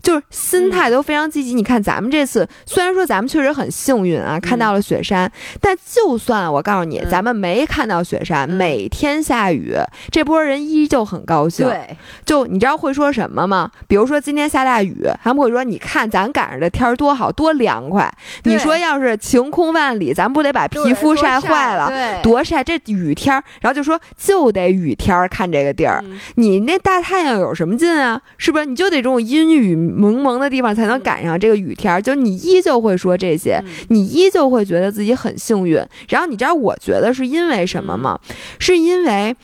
[0.06, 1.56] 就是心态都非常积极。
[1.56, 9.76] 你看咱们这次，虽然说咱们确实很幸运啊，看到了雪山，但就算我告诉你，咱们没看到雪山，每天下雨，
[10.12, 11.66] 这波人依旧很高兴。
[11.66, 13.72] 对，就你知道会说什么吗？
[13.88, 18.08] 比如说今天下大雨，他们会说：“你看咱赶上这天儿多好，多凉快。”
[18.46, 21.88] 你说要是晴空万里，咱不得把皮肤晒坏了？
[21.90, 23.44] 对，多晒这雨天儿。
[23.62, 26.04] 然后就说就得雨天儿看这个地儿，
[26.36, 28.22] 你那大太阳有什么劲啊？
[28.38, 28.68] 是不是？
[28.68, 29.95] 你就得这种阴雨。
[29.96, 35.82] 蒙蒙的地方才能赶上这个雨天儿，就你依旧会说这些，你依旧会觉得自己很幸运。
[36.10, 38.20] 然后你知道我觉得是因为什么吗？
[38.60, 39.36] 是因为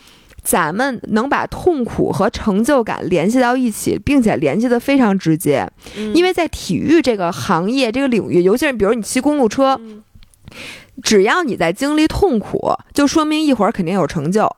[0.42, 5.66] 咱们能把痛苦和成就感联系到一起，并且联系的非常直接。
[6.14, 9.80] 因为在体育这个行业这个领域，尤其是比如你骑公路车，
[11.02, 14.50] 只要你在经历痛苦，就说明一会儿肯定有成就。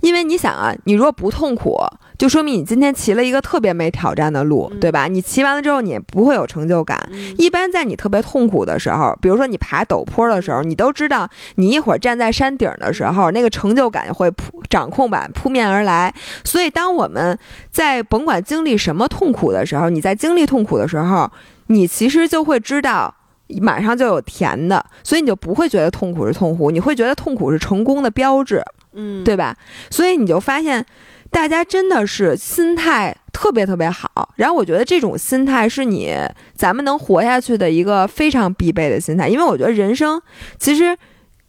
[0.00, 1.76] 因为你想啊，你如果不痛苦。
[2.18, 5.06] 就说明你今天骑了一个特别没挑战的路，对吧？
[5.06, 6.98] 你骑完了之后，你不会有成就感。
[7.38, 16.12] 一般在你特别痛苦的时候，比如说你爬陡坡的时候，你都知道，你一会儿站在山顶的时候，那个成就感会扑掌控感扑面而来。
[16.42, 17.38] 所以，当我们
[17.70, 21.30] 在甭管经历什么痛苦的时候，你在经历痛苦的时候，
[21.68, 23.14] 你其实就会知道
[23.60, 28.60] 马上就有甜的，所以你就不会觉得痛苦是痛苦，你会觉得痛苦是成功的标志，
[28.94, 29.56] 嗯，对吧？
[29.88, 30.84] 所以你就发现。
[31.30, 36.16] 大家真的是心态特别特别好，然后我觉得这种心态是你
[36.54, 40.20] 咱们能活下去的一个非常必备的心态，因为我觉得人生
[40.58, 40.96] 其实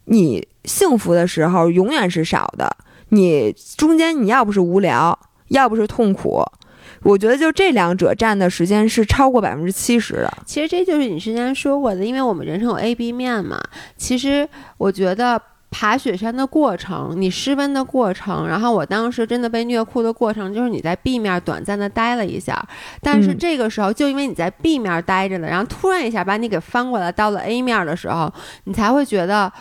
[0.05, 2.69] 你幸福的时候永远是少的，
[3.09, 6.43] 你中间你要不是无聊，要不是痛苦，
[7.03, 10.31] 我觉得就这两者占的时间是超过百分之七十的。
[10.45, 13.59] 其实这就是你之前说过的，因为我们人生有 A、B 面嘛。
[13.97, 15.41] 其实我觉得。
[15.71, 22.59] 爬雪山的过程，你失温的过程，然后我当时真的被虐哭的过程，就是你在 B 面短暂的待了一下，
[23.01, 29.51] 但是这个时候就因为你在 B 面待着呢，然后突然一下把你给翻过来到了 A 面的时候，你才会觉得，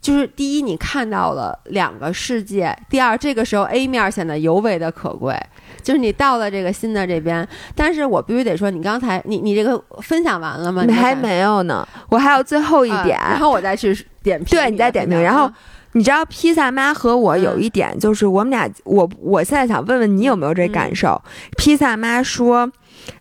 [0.00, 5.36] 就是第一你看到了两个世界，第二这个时候 A 面显得尤为的可贵，
[5.82, 10.84] 就是你到了这个新的这边，但是我必须得说，你刚才你你这个分享完了吗？
[10.86, 13.96] 你还没有呢，我还有最后一点，然后我再去。
[14.20, 15.22] 点评，对，你再点评。
[15.22, 15.50] 然后
[15.92, 21.22] 你知道披萨妈和我有一点，就是我们俩，我我现在想问问你有没有这感受？
[21.56, 22.70] 披萨妈说，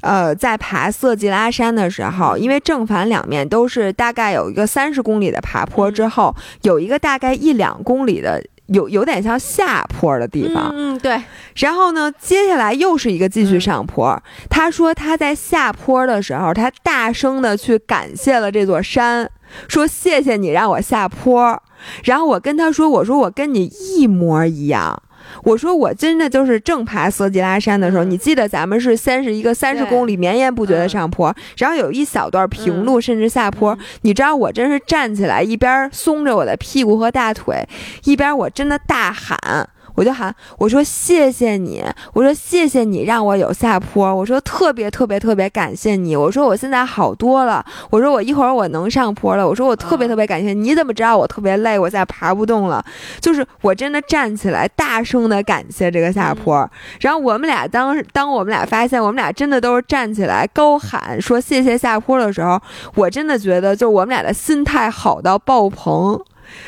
[0.02, 8.44] 呃，在爬色季拉山的时候，因为正反两面都是大概有一个三十公里的爬坡之后，有一个大概一两公里的。
[8.68, 11.22] 有有点像下坡的地方，嗯，对。
[11.56, 14.22] 然后呢，接下来又是一个继续上坡。
[14.50, 19.30] 他说他在下坡的时候，他大声的去感谢了这座山，
[19.68, 21.62] 说谢谢你让我下坡。
[22.04, 25.02] 然后我跟他说，我说我跟你一模一样。
[25.44, 33.78] 我说我真的就是正爬色季拉山的时候，你记得咱们是先是一个三十公里绵延不绝的上坡，然后有一小段平路甚至下坡。
[34.02, 37.68] 你知道我真是站起来一边松着我的屁股和大腿，
[38.04, 39.70] 一边我真的大喊。
[39.98, 41.84] 我就喊我说谢谢你，
[42.14, 52.86] 我说谢谢你让我有下坡，我说特别特别特别感谢你，我说我现在好多了，我说我一会儿我能上坡了，我说我特别特别感谢你，怎么知道我特别累，我再爬不动了，
[53.20, 56.70] 就是我真的站起来大声的感谢这个下坡，
[57.02, 62.62] 然后我们俩当当我们俩发现我们俩真的都是站起来高喊说谢谢下坡的时候，
[62.94, 66.22] 我真的觉得就我们俩的心态好到爆棚。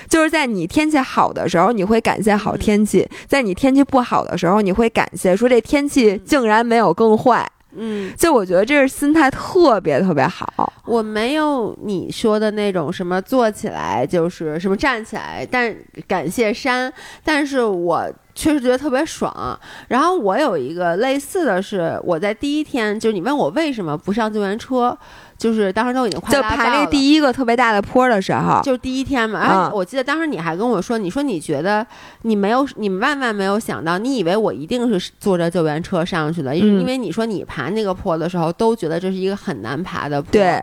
[0.08, 7.50] 就是在你天气好的时候，你会感谢好天气；在你天气不好的时候，你会感谢说这天气竟然没有更坏。
[7.76, 10.74] 嗯，就我觉得这是心态特别特别好。
[10.86, 15.74] 我没有你说的那种什么坐起来就是什么站起来，但
[16.08, 16.92] 感谢山，
[17.24, 19.58] 但是我确实觉得特别爽。
[19.88, 24.98] 然后我有一个类似的是，我在第一天，就是你问我为什么不上救援车。
[25.40, 29.40] 就是当时都已经快就爬那第一个特别大的坡的时候，就是第一天嘛。
[29.40, 31.86] 然后我记得当时你还跟我说，你说你觉得
[32.24, 40.30] 你没有，你万万没有想到，你以为我一定是坐着救援车上去的，因为你说你爬那个坡的时候都觉得这是一个很难爬的坡。
[40.34, 40.62] 对，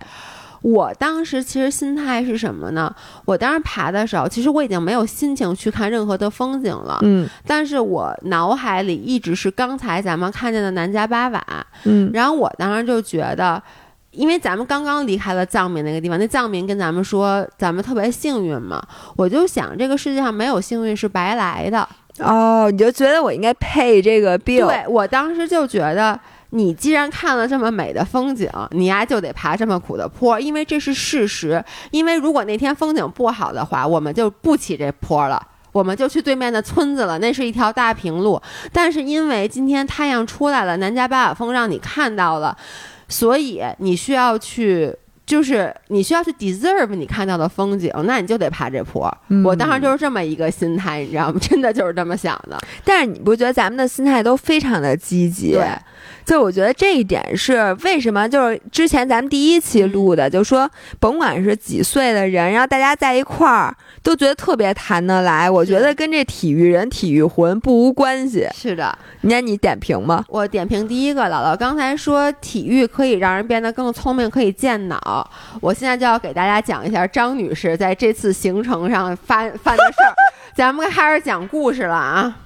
[0.60, 2.94] 我当时其实心态是什么呢？
[3.24, 6.98] 我当时爬的时候，其实我已经没有心情去看任何的风景了。
[7.00, 11.42] 嗯，但是我脑海里一直是刚才咱们看见的南迦巴瓦。
[11.84, 13.62] 嗯，然后我当时就觉得。
[14.16, 18.82] 因为咱们刚刚离开了藏民那个地方，那藏民跟咱们说咱们特别幸运嘛，
[19.14, 21.86] 我就想这个世界上没有幸运是白来的
[22.20, 24.66] 哦，你就觉得我应该配这个病？
[24.66, 26.18] 对我当时就觉得，
[26.50, 31.62] 你既然看了这么美的风景，你呀就得爬这么苦的坡，因为这是事实。
[31.90, 38.40] 因为如果那天风景不好的话，我们就不起这坡了，我们就去对面的村子了，那是一条大平路。
[38.72, 42.56] 但是因为今天太阳出来了，南迦巴瓦峰让你看到了。
[43.08, 49.12] 所以你需要去，就是你需要去 deserve 你看到的风景，那你就得爬这坡。
[49.44, 51.38] 我当时就是这么一个心态，你知道吗？
[51.42, 52.58] 真的就是这么想的。
[52.84, 55.52] 但是你不觉得咱们的心态都非常的积极？
[55.52, 55.66] 对。
[56.26, 58.28] 就我觉得这一点是为什么？
[58.28, 65.48] 就是之前咱们第一期录的，就说甭管是几岁的人，然后大家在一块儿都觉得特别谈得来。
[65.48, 68.48] 我觉得跟这体育人、体育魂不无关系。
[68.52, 70.24] 是的，那你点评吧。
[70.28, 75.30] 我点评第一个，姥姥刚才说体育可以让人变得更聪明，可以健脑。
[75.60, 80.12] 我现在就要给大家讲一下张女士在这次行程上犯犯的事儿。
[80.56, 82.36] 咱们开始讲故事了啊。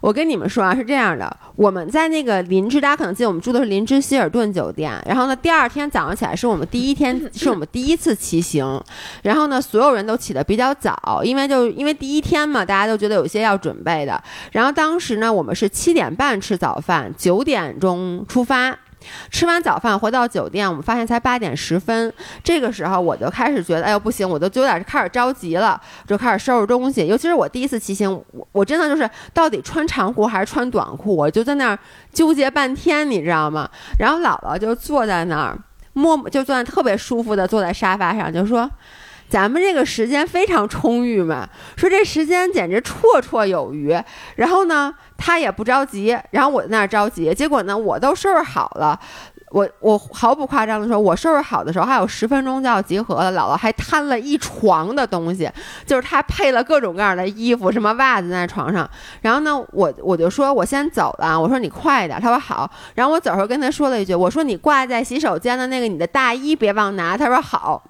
[0.00, 4.92] 我跟你们说啊，是这样的，我们在那个林芝，大家可能记得我们住的是林芝希尔顿酒店。
[5.06, 8.82] 然后呢，第二天早上起来是我们第一天， 是我们第一次骑行。
[9.22, 14.22] 然后呢，所有人都起得比较早，因为就因为第一天嘛，大家都觉得有些要准备的。
[14.52, 18.76] 然后当时呢，我们是七点半吃早饭，九点钟出发。
[19.30, 22.12] 吃完早饭回到酒店，我们发现才八点十分。
[22.42, 27.06] 这个时候我就开始觉得，哎呦不行，我都有点开始着急了，就开始收拾东西。
[27.06, 31.78] 尤其是我第一次骑行，我我真的就是到底穿长裤还是穿短裤，我就在那儿
[32.12, 33.68] 纠结半天，你知道吗？
[33.98, 35.58] 然后姥姥就坐在那儿，
[35.92, 38.70] 摸就坐在特别舒服的坐在沙发上，就说。
[39.28, 43.96] 咱们这个时间非常充裕嘛，说这时间简直绰绰有余。
[44.36, 47.34] 然后呢，他也不着急，然后我在那儿着急。
[47.34, 48.98] 结果呢，我都收拾好了，
[49.50, 53.32] 我我毫不夸张的说，我收拾好的时候还有十分钟就要集合了。
[53.32, 55.50] 姥姥还摊了一床的东西，
[55.84, 58.88] 就是她配了各种各样的衣服，什么袜子在床上。
[59.22, 62.20] 然后呢，我我就说我先走了，我说你快点。
[62.20, 62.70] 他说好。
[62.94, 67.16] 然后我走时候跟他说了一句，我说你挂在洗手间的那个你的大衣别忘拿。
[67.16, 67.82] 他说好。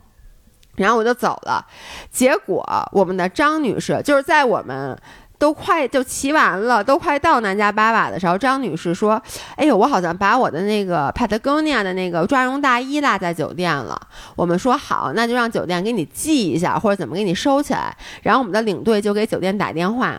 [0.77, 1.65] 然后我就走了，
[2.11, 4.97] 结果我们的张女士就是在我们
[5.39, 9.21] 都快就骑完了，都快到南迦巴瓦的时候，张女士说
[9.57, 14.01] ：“哎呦，我好像把我的那个 Patagonia 的那个抓绒大衣落在酒店了。”
[14.35, 17.95] 我们说好，那就让酒店给你寄一下，或者怎么给你收起来。
[18.23, 20.19] 然后我们的领队就给酒店打电话，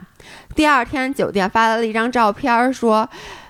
[0.55, 3.07] 第二天酒店发来了一张照片，说。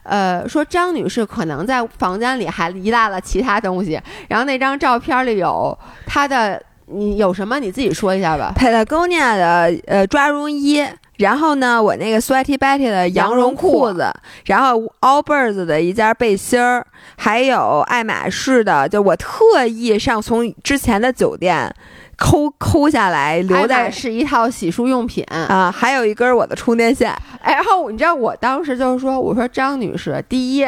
[0.09, 8.53] 呃，说张女士可能在房间里还遗落了其他东西，然后那张照片里有她的你有什么你自己说一下吧。
[8.55, 10.83] Patagonia 的呃抓绒衣，
[11.17, 14.11] 然后呢，我那个 Sweaty Betty 的羊绒裤子，
[14.45, 16.85] 然后 Allbirds 的一件背心儿，
[17.17, 21.73] 还有爱马仕的，就我特意上从之前的酒店。
[22.19, 27.11] 抠抠下来留在是一套洗漱用品啊，还有一根我的充电线。
[27.43, 30.67] 哎，然后你知道我当时就是说，我说张女士，第一。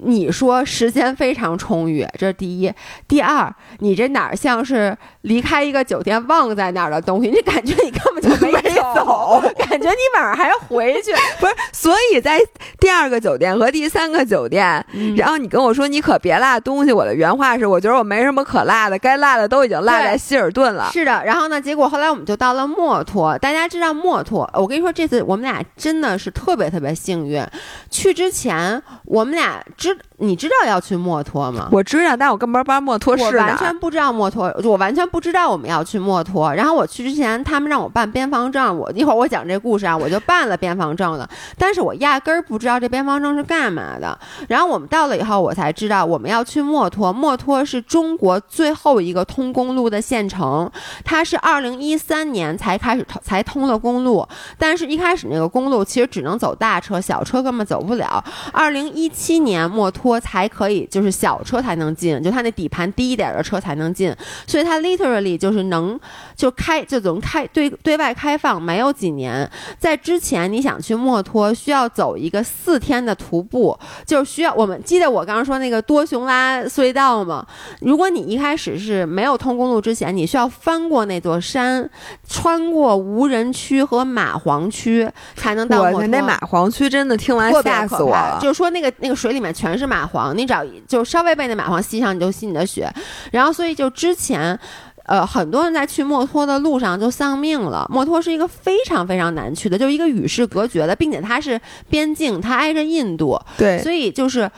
[0.00, 2.72] 你说时间非常充裕，这是第一。
[3.06, 7.30] 第二，你这哪儿像是离开一个酒店忘在那儿的东西？
[7.30, 8.52] 你感觉你根本就没
[8.94, 11.12] 走， 感觉你晚上还要回去。
[11.38, 12.40] 不是，所以在
[12.78, 14.84] 第二个酒店和第三个酒店，
[15.16, 16.92] 然后你跟我说你可别落东西。
[16.92, 20.90] 我的原话是，我觉得我没什么可落的，该落的都已经落在希尔顿了。
[20.92, 23.36] 是的，然后呢，结果后来我们就到了墨脱。
[23.38, 27.44] 大家知道墨脱，我跟你说，这次我们俩真的是特别特别幸运。
[27.90, 29.62] 去之前，我们俩。
[29.76, 31.68] 知你知道要去墨脱吗？
[31.72, 33.42] 我知道，但我根本不知道墨脱是哪。
[33.42, 36.54] 我完全不知道墨脱，我完全不知道我们要去墨脱。
[36.54, 41.28] 然后我去之前，他们让我办边防证，我一会儿我讲这故事啊，我就办了边防证了。
[41.58, 44.16] 但是我压根儿不知道这边防证是干嘛的。
[44.48, 47.12] 然后我们到了以后，我才知道我们要去墨脱。
[47.12, 50.70] 墨脱是中国最后一个通公路的县城，
[51.04, 54.24] 它是二零一三年才开始才通了公路，
[54.56, 58.22] 但是一开始那个公路其实只能走大车，小车根本走不了。
[58.52, 59.68] 二零一七年。
[59.72, 64.14] 墨脱才可以，就是小车才能进，就它那底盘低一点的车才能进，
[64.46, 65.98] 所以它 literally 就是能
[66.34, 69.48] 就开就怎么开对对外开放没有几年，
[69.78, 77.46] 在之前你想去墨脱需要走一个四天的徒步，就是需要我们记得我刚刚说那个多雄拉隧道吗？
[77.80, 81.88] 如果你一开始是没有通公路之前，你需要翻过那座山，
[82.28, 86.06] 穿过无人区和蚂蟥区才能到墨脱。
[86.08, 89.52] 那蚂蟥区真的听完吓死我了，就是说那个那个水里面。
[89.52, 92.92] 全是蚂蟥，你只要就稍微被那蚂蟥吸上，你就吸你的血。
[93.30, 94.58] 然后，所以就之前，
[95.04, 97.86] 呃，很多人在去墨脱的路上就丧命了。
[97.90, 103.40] 墨脱是一个非常非常难去的，就是一个与世隔绝的，并且它是边境，它挨着印度。
[103.56, 104.50] 对，所以就是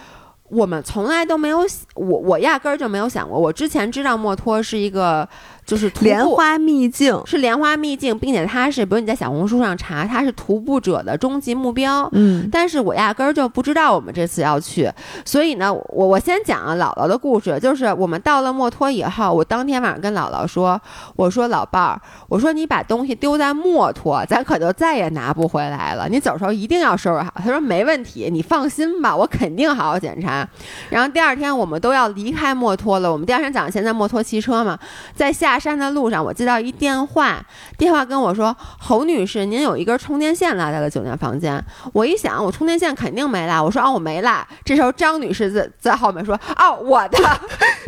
[0.49, 1.61] 我们从来都没有，
[1.95, 3.39] 我我压根儿就没有想过。
[3.39, 5.29] 我之前知道墨脱是一个。
[5.67, 12.07] 就是莲花秘境是莲花秘境，并且它是，比如你在小红书上查，它是徒步者的终极目标。
[12.13, 14.91] 嗯，但是我压根儿就不知道我们这次要去，
[15.25, 20.79] 所以呢，我我先讲啊姥姥的故事，就是我们到了墨脱以后，我当天晚上跟姥姥说，
[21.17, 27.33] 我说老伴儿，我说你把东西丢在墨脱，咱可就再也拿不回来了，你走时候一定要收拾好。
[27.37, 30.47] 他说没问题，你放心吧，我肯定好好检查。
[30.91, 34.79] 然后第二天我们都要离开墨脱了，我们第二天早上先在墨脱骑车嘛，
[35.15, 35.54] 在下。
[35.55, 37.41] 爬山的路上，我接到一电话，
[37.79, 43.63] 电话跟我说：“侯女士，您有一根充电线落在了酒店房间。”我一想，我充电线肯定没落。
[43.63, 44.33] 我说：“哦，我没落。”
[44.67, 47.19] 这时候张女士在在后面说：“哦，我的，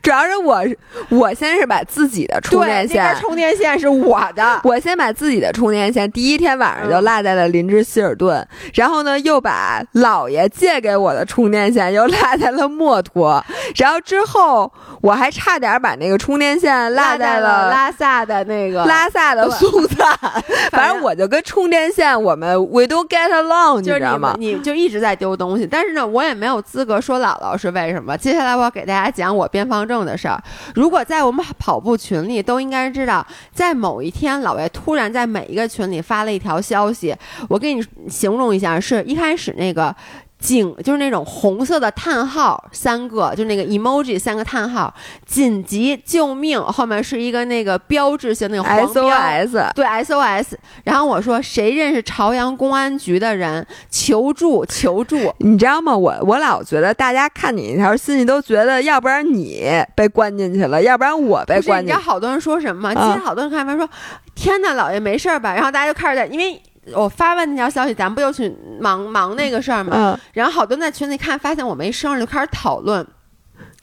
[0.01, 0.65] 主要是我，
[1.09, 13.45] 我先是把自己的充电线，充电线是我的，我先把自己的充电线第一天晚上就落在了林芝希尔顿，然后呢，又把姥爷借给我的充电线又落在了墨脱，
[13.75, 17.56] 然后之后我还差点把那个充电线落在了。
[17.71, 20.17] 拉萨的那个拉萨的素餐，
[20.71, 24.35] 反正我就跟充电线，我们 we do get along，你知道吗？
[24.39, 28.17] 你就一直在丢东西，但是呢，我也没有资格说姥姥是为什么。
[28.17, 30.43] 接下来我要给大家讲我边防证的事儿。
[30.75, 37.15] 如果在我们跑步群里，都应该知道，在某一天，老爷突然在每一个群里发了一条消息，
[37.49, 39.95] 我给你形容一下，是一开始那个。
[40.39, 44.93] 警就是那种红色的叹号，三个，就那个 emoji 三个叹号，
[45.25, 50.55] 紧急救命，后面是一个那个标志性那个黄标，SOS，对 SOS。
[50.85, 55.33] 然后我说谁认识朝阳公安局的人，求助求助。
[55.41, 55.97] 你知道吗？
[55.97, 59.65] 我我老觉得大家看你那条信息都觉得，要不然你
[59.95, 61.93] 被关进去了，要不然我被关进去。
[61.93, 62.95] 你知道好多人说什么吗？
[62.95, 63.89] 今天好多人看完说，
[64.35, 65.55] 天哪，老爷没事吧？
[65.55, 66.61] 然后大家就开始在因为。
[66.95, 69.93] 我发完那条消息，咱不又去忙忙那个事儿吗？
[69.95, 70.19] 嗯。
[70.33, 73.07] 然后好多人在群里看，发现我没声，就开始讨论，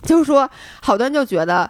[0.02, 0.50] 就是说，
[0.82, 1.70] 好多人就觉得，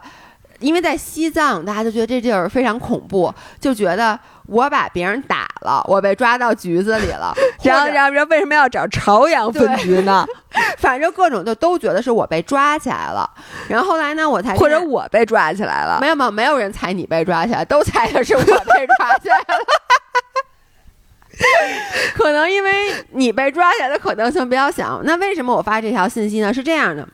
[0.60, 7.34] 因为在西藏，大家就觉得这地儿非常恐怖，就觉得我把别人打了，我被抓到局子里了。
[7.64, 10.26] 然后，然后为什么要找朝阳分局呢？
[10.78, 13.28] 反正各种就都觉得是我被抓起来了。
[13.68, 15.98] 然后后来呢，我才或者我被抓起来了。
[16.00, 19.66] 没有没有，没有人猜你被抓起来，都猜的是我被抓起来了。
[22.16, 25.02] 可能因为你被抓起来的可能性比较小。
[25.04, 26.54] 那为什么我发这条信息呢？
[26.54, 27.08] 是这样的，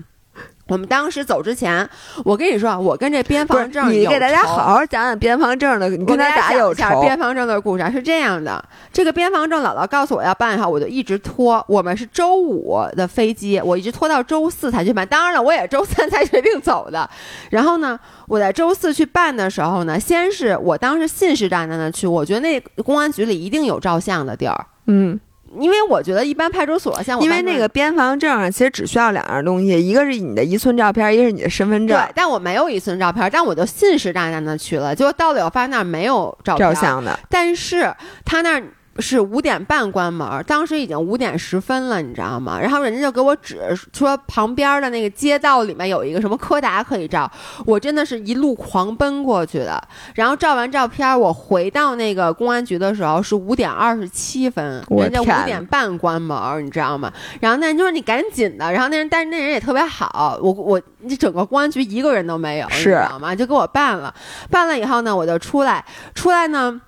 [0.70, 1.88] 我们当时走之前，
[2.24, 7.02] 我跟你说，我跟这边防证，你给大家好好讲讲边防证的，你跟他咋有仇？
[7.02, 8.64] 边防证的故事是这样的：
[8.94, 11.64] 这个边防证，姥姥告诉我要办哈，我就一直拖。
[11.68, 15.06] 我们是周五的飞机，我一直拖到周四才去办。
[15.08, 17.10] 当然了，我也周三才决定走的。
[17.50, 24.66] 然后呢，我在周四去办的时候呢，先是我当时信誓旦旦的去，我觉得那公安局里一定有照相的地儿。
[24.86, 25.20] 嗯。
[25.58, 31.98] 因为我觉得一般派出所像我因为那个边防证其实只需要两样东西，一个是你的一寸照片，一个是你的身份证。
[31.98, 37.94] 对，但我没有一寸照片，但我就信誓旦旦的去了，结果到了以后发现那儿没有照照相的，但是
[38.26, 38.64] 他那儿。
[39.00, 42.60] 是五点半关门，当时已经五点十分了，你知道吗？
[42.60, 43.60] 然后人家就给我指
[43.94, 47.30] 说旁边的那个街道里面有一个什么柯达可以照，
[47.66, 49.82] 我真的是一路狂奔过去的。
[50.16, 57.12] 然后照完照片，我回到那个公安局的时候是五点二十七分，人家五点半关门，你知道吗？
[57.40, 63.34] 然后那人就说你赶紧的，然后那人但是那人也特别好，我我你整个公安局一个人都没有，你知道吗？
[63.36, 64.14] 就给我办了，
[64.50, 65.84] 办了以后呢，我就出来，
[66.14, 66.82] 出来呢。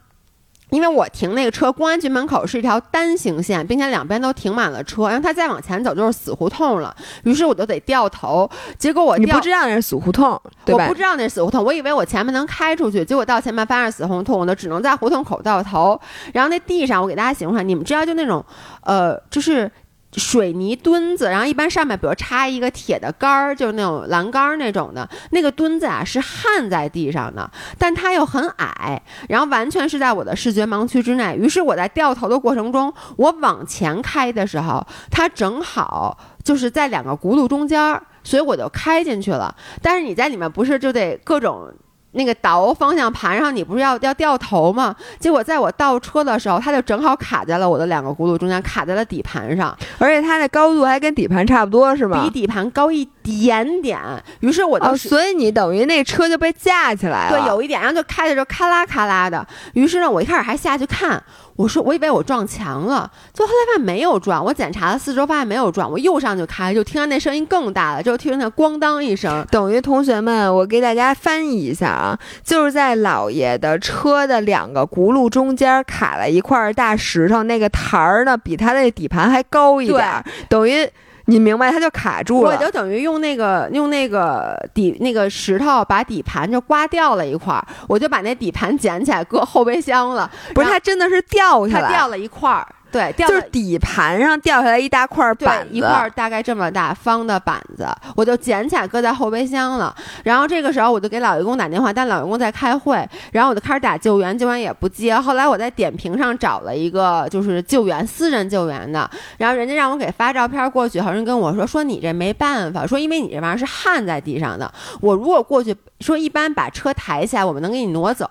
[0.72, 6.96] 因为我停那个车，公安局门口是一条单行线，并且两边都停满了车，然后他再往前走就是死胡同了。
[7.24, 10.30] 于是我就得掉头，结果我你不知道那是死胡同，
[10.68, 16.00] 我不知道那是死胡同，我以为我前面能开出去，结果到前面发现死胡同，我只能在胡同口掉头。
[16.34, 18.44] 然后那地上，我给大家形容一下，你们知道就那种，
[18.84, 19.70] 呃，就是。
[20.14, 31.36] 水泥墩子，然后一般上面比如插一个铁的杆儿，就是那种栏杆儿那种的，那个墩子啊是焊在地上的，但它又很矮，然后完全是在我的视觉盲区之内。
[31.36, 39.56] 于是我在掉头的过程中，我往前开的时候，它正好就是在两个轱辘中间，所以我就开进去了。
[39.82, 41.72] 但是你在里面不是就得各种。
[42.14, 44.96] 那个倒方向盘上，你不是要要掉头吗？
[45.20, 52.22] 结果在我倒车的时候，它就正好卡在了我的两个轱辘中间，卡在了底盘上，而且它的高度还跟底盘差不多，是吗？
[52.24, 54.00] 比底盘高一点点。
[54.42, 57.38] 于是我就，所以你等于那车就被架起来了。
[57.38, 59.46] 对，有一点，然后就开的时候咔啦咔啦的。
[59.74, 61.22] 于是呢，我一开始还下去看。
[61.58, 64.44] 我说我以为我撞墙了，就后来发现没有撞。
[64.44, 65.92] 我检查了四周，发现没有撞。
[65.92, 69.46] 我又上去开，就听到那声音更大了，就听见咣当一声。
[69.52, 80.90] 等于同学们，我给大家翻译一下啊，就是在老爷的车的两个轱辘中间卡了一块大石头，那个台儿呢比他的底盘还高一点，等于。
[81.26, 82.52] 你明白，它就卡住了。
[82.52, 90.30] 我就等于用那个用那个底那个石头把底盘就刮掉了一块儿，我就把那底盘捡起来搁后备箱了。
[90.54, 92.68] 不是，它真的是掉下来，掉了一块儿。
[92.92, 99.96] 对，就是底盘上掉下来一大块板子，一块大概这么大方的板子，我就捡起来搁在后备箱了。
[100.24, 105.16] 然后这个时候我就给老员工打电话，但老员工在开会，然后我就开始打救援，救援也不接。
[105.16, 114.70] 后来我在点评上找了一个就是救援私人救援的，然后人家让我给发照片过去，好像跟我说说你这没办法，说因为你这玩意儿是焊在地上的，
[115.00, 118.28] 我如果过去说一般把车抬起来，我们能给你挪走，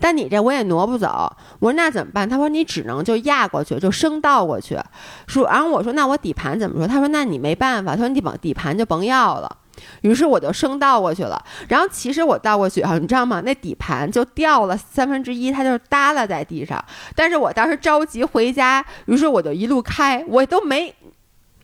[0.00, 1.30] 但你这我也挪不走。
[1.58, 2.26] 我说那怎么办？
[2.26, 3.92] 他说你只能就压过去就。
[3.98, 4.78] 升倒过去，
[5.26, 6.86] 说，然后我说那我底盘怎么说？
[6.86, 9.56] 他说那你没办法，他说你把底盘就甭要了。
[10.02, 11.44] 于是我就升倒过去了。
[11.68, 13.40] 然后其实我倒过去哈，你知道吗？
[13.44, 16.84] 那底盘就掉了三分之一，它就耷拉在地上。
[17.14, 20.94] 但是我当时着急回家，于是我就一路开，我都没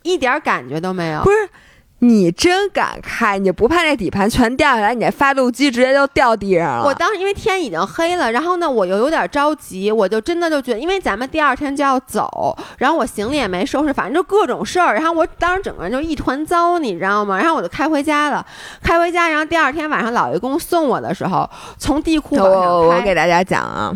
[0.03, 1.23] 一点感觉都没有。
[1.23, 1.49] 不是。
[2.07, 6.85] 你真敢开，你不怕那底盘全掉下来，你那发动机直接就掉地上了。
[6.85, 17.39] 我当时因为天已经黑了，然后呢，我又有点着急，我就真的就觉得，因为咱们第二天就要走，然后我行李也没收拾，反正就各种事儿，然后我当时整个人就一团糟，你知道吗？
[17.39, 18.45] 然后我就开回家了，
[18.83, 21.49] 开回家，然后第二天晚上老爷公送我的时候，
[21.79, 22.99] 从地库往上开。
[22.99, 23.93] 我给大家讲啊。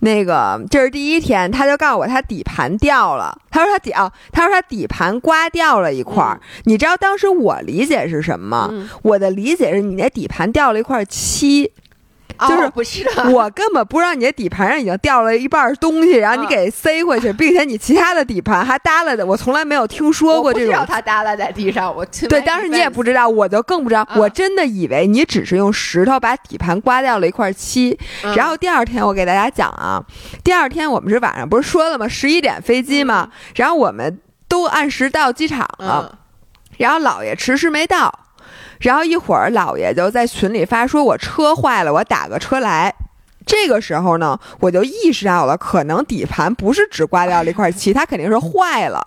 [0.00, 3.38] 那个这是第一天，他就告诉我他底盘掉了。
[3.50, 6.40] 他说他底啊，他说他底盘刮掉了一块儿。
[6.64, 8.90] 你知道当时我理解是什么吗？
[9.02, 11.72] 我的理解是你那底盘掉了一块漆。
[12.48, 20.68] 就是不是我根本不知道你的底盘上已经掉了一半东西，然后你给塞回去，并且你其他的底盘还耷拉的，我从来没有听说过这种。
[20.68, 24.06] 知道它耷拉在地上，我对，当时你也不知道，我就更不知道。
[24.16, 27.98] 我真的以为你只是用石头把底盘刮掉了一块漆。
[28.36, 30.02] 然后第二天我给大家讲啊，
[30.42, 32.08] 第二天我们是晚上不是说了吗？
[32.08, 36.18] 十一点飞机嘛，然后我们都按时到机场了，
[36.78, 38.12] 然后姥爷迟迟没到。
[38.80, 42.92] 然后一会儿，姥爷就在群里发说：“我车坏了，我打个车来。”
[43.46, 49.04] 这个时候呢，我就意识到了，可能底盘不是只刮掉了一块漆，它肯定是坏了。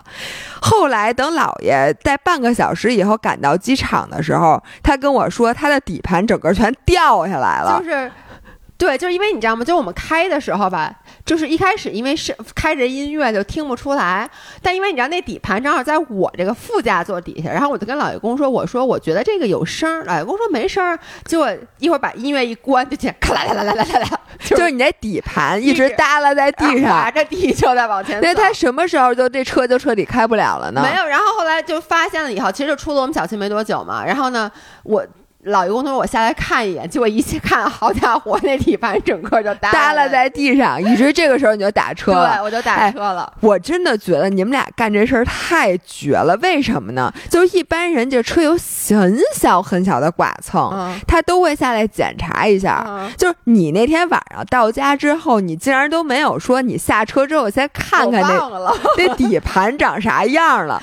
[0.62, 7.80] 后来等姥爷在半个小时以后赶到机场的时候，他跟我说，他的底盘整个全掉下来了。
[7.80, 8.12] 就是，
[8.78, 9.64] 对，就是因为你知道吗？
[9.64, 10.94] 就我们开的时候吧。
[11.26, 14.30] 就是一开始因为是开着音乐就听不出来，
[14.62, 21.50] 但因为你知道那底盘正好在我这个副驾座底下，然后我就跟老爷公说：“我说我觉得这个有声。”老爷公说：“没声。”结果
[21.80, 28.20] 一会儿把音乐一关，就见咔啦啦啦啦啦啦，就是你那底盘一直耷拉在地上，滑着地就在往前。
[28.22, 30.82] 那他什么时候就这车就彻底开不了了呢？
[30.84, 34.04] 没有，然后后来就发现了以后，其实就出了我们小区没多久嘛。
[34.06, 34.52] 然后呢，
[34.84, 35.06] 我。
[35.46, 42.36] 老员工说：“我下来看一眼。”结果一看，好家伙，那底盘整个就耷拉在地上，一直这个时候你就打车了。
[42.36, 43.32] 对，我就打车了。
[43.42, 46.38] 我真的觉得你们俩干这事儿太绝了。
[46.42, 47.14] 为什么呢？
[47.30, 52.86] 就是一般人这车有很小很小的剐蹭，他都会下来检查一下。
[53.18, 58.50] 就是你那天晚上到家之后，你竟然都没有说你下车之后先看看那
[58.98, 60.82] 那底盘长啥样了。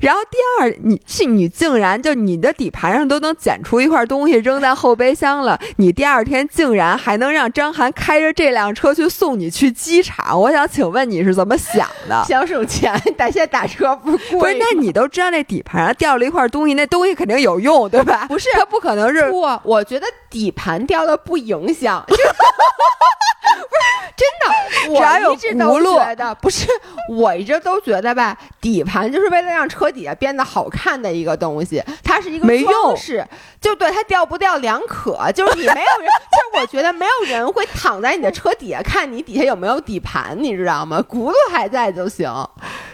[0.00, 10.40] 然后第二，你你竟然就你的底盘上都能捡出一块东西扔在后备箱了，你第二天竟然还能让张涵开着这辆车去送你去机场？
[10.40, 12.24] 我想请问你是怎么想的？
[12.28, 14.38] 想省钱，但现在打车不贵。
[14.38, 18.26] 不是，那你都知道那底盘上掉了一块东西，那东西肯定有用，对吧？
[18.28, 19.30] 不是，它不可能是。
[19.30, 22.04] 不，我觉得底盘掉了不影响。
[23.42, 26.66] 不是真的，我一直都觉得不是，
[27.08, 33.26] 我一直都觉得吧，底盘就是为了让车底下变得好看的一个东西，它是一个装饰，
[33.60, 41.04] 就对它掉不掉两可，就是你没有人，就是我觉得没有人会躺在你的车底下看你底下有没有底盘，你知道吗？
[41.08, 42.30] 轱辘还在就行，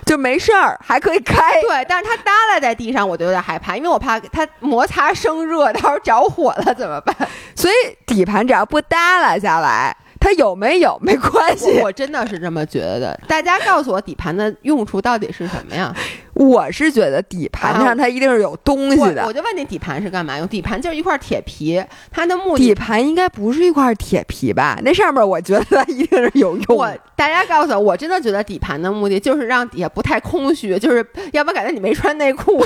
[0.07, 1.61] 就没事儿，还可以开。
[1.61, 7.15] 对，但是它耷拉在地上，我就有点害怕，因为我怕它摩擦生热，到时候着火了怎么办？
[7.55, 7.75] 所以
[8.07, 9.95] 底盘只要不耷拉下来。
[10.21, 13.19] 它有没有没关系，我真的是这么觉得。
[13.29, 15.95] 大家告诉我底盘的用处到底是什么呀？
[16.39, 19.25] 我是觉得底盘上它一定是有东西的。
[19.27, 20.47] 我就问你，底盘是干嘛用？
[20.47, 22.69] 底盘就是一块铁皮，它的目的。
[22.69, 24.79] 底盘应该不是一块铁皮吧？
[24.85, 26.77] 那上面我觉得一定是有用。
[26.77, 32.65] 我大家告诉我，我真的觉得底盘的目的就是让底下不太空虚，就是要不感觉你没穿内裤，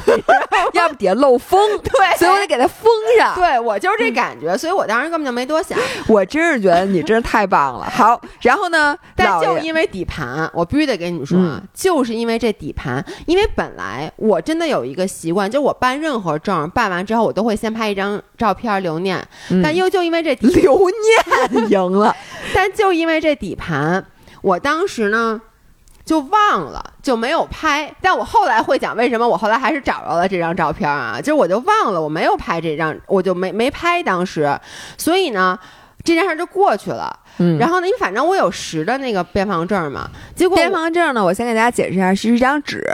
[0.74, 1.58] 要不底下漏风。
[1.80, 3.34] 对，所以我得给它封上。
[3.34, 5.78] 对我就是这感觉，所以我当时根本就没多想。
[6.08, 7.86] 我真是觉得你真是太棒了。
[7.90, 8.94] 好，然后呢？
[9.16, 13.61] 但就因为底盘，我必须得跟你们说啊，就是因为这底盘，因为本。
[13.62, 19.24] 本来我真的有一个习惯，就我办任何证，办完之后我都会先拍一张照片留念。
[19.62, 22.12] 但又就因为这留念 赢了，
[22.52, 24.04] 但就因为这底盘，
[24.42, 25.40] 我当时呢
[26.04, 27.94] 就忘了，就没有拍。
[28.00, 34.58] 但我后来会讲为什么，我后来还是找着了这张照片啊，就是我就忘了我没有拍这张，我就没没拍当时，
[34.98, 35.56] 所以呢
[36.02, 37.16] 这件事就过去了。
[37.38, 37.86] 嗯，然后呢？
[37.86, 42.84] 因为反正我有十的那个边防证嘛，结果边防证呢，我先给大家解释一下，是一张纸。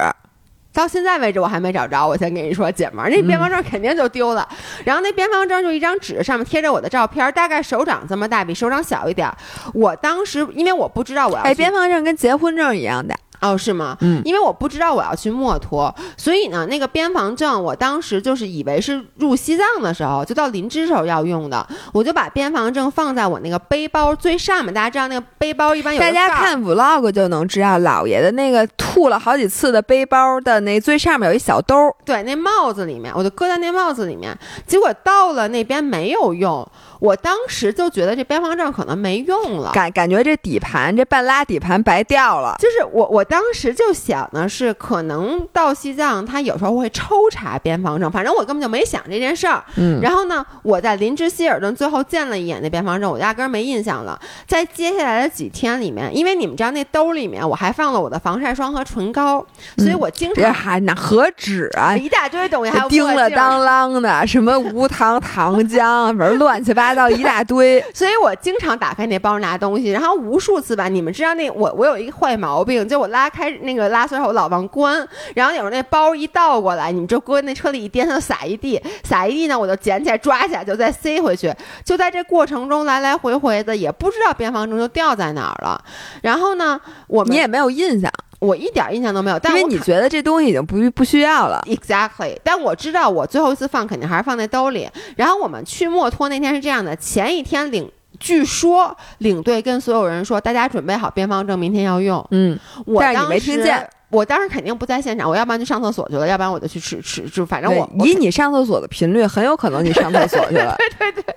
[0.78, 4.48] 到现在为止我还没找着，我先跟你说，姐们儿，那边防证肯定就丢了。
[4.84, 9.28] 然后那边防证就一张纸，上面贴着我的照片，大概手掌这么大，比手掌小一点。
[9.74, 13.12] 我当时因为我不知道我要，哎，边防证跟结婚证一样的。
[13.40, 13.96] 哦，是吗？
[14.00, 24.72] 嗯，因为我不知道我要去墨脱，所以呢，那个边防证，我当时就是以为是入西藏的时候，就到林芝时候要用的，我就把边防证放在我那个背包最上面。
[24.72, 31.74] 大家知道那个背包一般有大家看 vlog 就能知道，老爷的那个吐了好几次的背包的那最上面有一小兜，
[32.04, 34.36] 对，那帽子里面，我就搁在那帽子里面。
[34.66, 36.68] 结果到了那边没有用。
[36.98, 42.56] 我当时就觉得这边防证可能没用了，感感觉这底盘这半拉底盘白掉了。
[42.58, 49.62] 就是我我当时就想的是，可能到西藏他有时候会抽查边防证，反正我根本就没想这件事儿。
[49.76, 54.18] 嗯，然后呢，我在林芝希尔顿最后见了一眼那边防证，我压根儿没印象了。
[54.46, 59.44] 在接下来的几天里面，因为你们知道那兜里面我还放了我的防晒霜和唇膏，
[59.76, 66.87] 所以我经常还那何止啊，一大堆东西，还有叮了当啷的，什么无糖糖浆，反正乱七八。
[66.88, 70.88] 拉到一大堆， 所以我经常打开那包拿东西，然后无数次吧。
[70.88, 75.06] 你们知道那我我有一个坏毛病，就我拉开那个拉锁后，我老忘关。
[75.34, 81.52] 然后有时候那包一倒过来，你们就搁那车里一颠，它就撒一地，撒一地呢，我就捡起来抓起来就再塞回去。
[81.84, 85.82] 就在这过程中来来回回的，也不知道边防证就掉在哪儿了。
[86.22, 88.10] 然后呢，我你也没有印象。
[88.38, 91.60] 我一点印象都没有，因为你觉得这东西已经不不需要了。
[91.66, 94.88] Exactly，但我知道我最后一次放肯定还是放在兜里。
[95.16, 102.24] 然后我们去墨脱那天是这样的：前一天领，据说领队跟所有人说，大家准备好边防证，明天要用。
[102.30, 103.88] 嗯，我但是你没听见。
[104.10, 110.74] 我当时肯定不在现场，我要不然就上厕所去了，要不然我就去吃吃，就反正我以你上厕所的频率，很有可能你上厕所去了。
[110.98, 111.36] 对对对。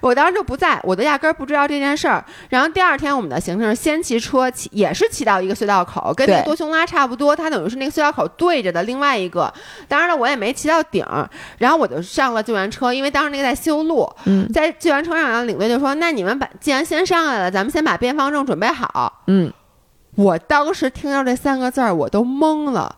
[0.00, 2.24] 我当时就不在，我都压根儿不知道这件事儿。
[2.48, 9.52] 然后第二天我们的行程是先骑车骑，也是骑到一个隧道口，跟那个多匈拉差不多，它等于是那个隧道口对着的另外一个。
[9.86, 11.28] 当然了，我也没骑到顶儿，
[11.58, 14.10] 然后我就上了救援车，因为当时那个在修路。
[14.24, 19.52] 嗯，在救援车上，领队就说：“那你们把既然先上来了，咱们先把边防证准备好。”嗯，
[20.16, 22.96] 我当时听到这三个字儿，我都懵了。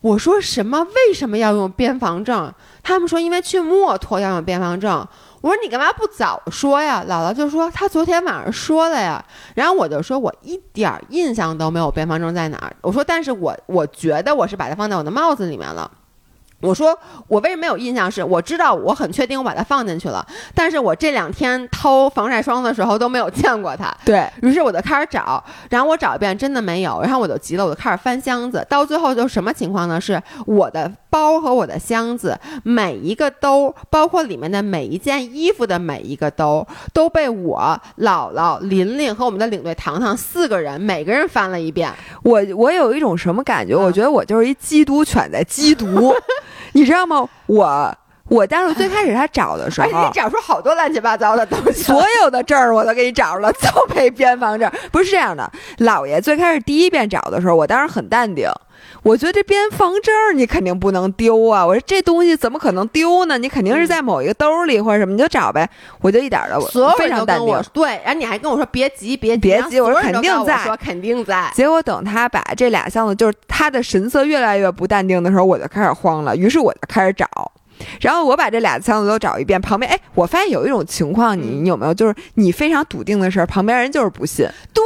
[0.00, 0.82] 我说什么？
[0.82, 2.52] 为什么要用边防证？
[2.82, 5.06] 他们说因为去墨脱要用边防证。
[5.40, 7.04] 我说你干嘛不早说呀？
[7.08, 9.24] 姥姥就说她昨天晚上说了呀。
[9.54, 12.76] 然后我就说我一点儿印象都没有边防证在哪儿。
[12.82, 15.90] 我说但是我我觉得我是把它放在我的帽子里面了。
[16.64, 16.98] 我说
[17.28, 18.10] 我为什么没有印象？
[18.10, 23.94] 是我知道我很确定我把它放进去了，但是我这两天掏防晒霜的时候都没有见过它。
[24.04, 30.00] 对于是我就开始找，然后我找一遍真的没有，然后我就急了，我就开始翻箱子，到最后就什么情况呢？
[30.00, 41.88] 是我的包和我的箱子每一个兜，包括里面的每一件衣服的每一个兜，都被我姥姥、琳琳和我们的领队糖糖四个人每个人翻了一遍。
[42.24, 43.76] 我我有一种什么感觉？
[43.76, 46.12] 我觉得我就是一缉毒犬在缉毒。
[46.74, 47.28] 你知道吗？
[47.46, 47.96] 我
[48.28, 54.68] 我当时最开始他找的时候，你找出好多乱七八糟的东西，所有的证儿我都给你找着了，就没边防证。
[54.90, 55.48] 不是这样的，
[55.78, 58.50] 姥爷最开始第一遍找的时候，我当时很淡定。
[59.04, 61.64] 我觉得这边防证你肯定不能丢啊！
[61.64, 63.36] 我说这东西怎么可能丢呢？
[63.36, 65.68] 你肯定是在某一个兜里或者什么，你就找呗。
[66.00, 67.62] 我就一点的，所有非常淡定。
[67.74, 71.52] 对，然后你还跟我说别急，别别急，我说肯定在，说肯定在。
[71.54, 76.34] 结果等他把这俩箱子，就是他的神色越来越不淡定的时候，我就开始慌了。
[76.34, 77.28] 于是我就开始找。
[78.00, 81.94] 然后我把这俩箱子都找一遍，旁边哎，我发现有一种情况，你你有没有？
[81.94, 84.48] 就是你非常笃定的事儿，旁边人就是不信。
[84.72, 84.82] 对，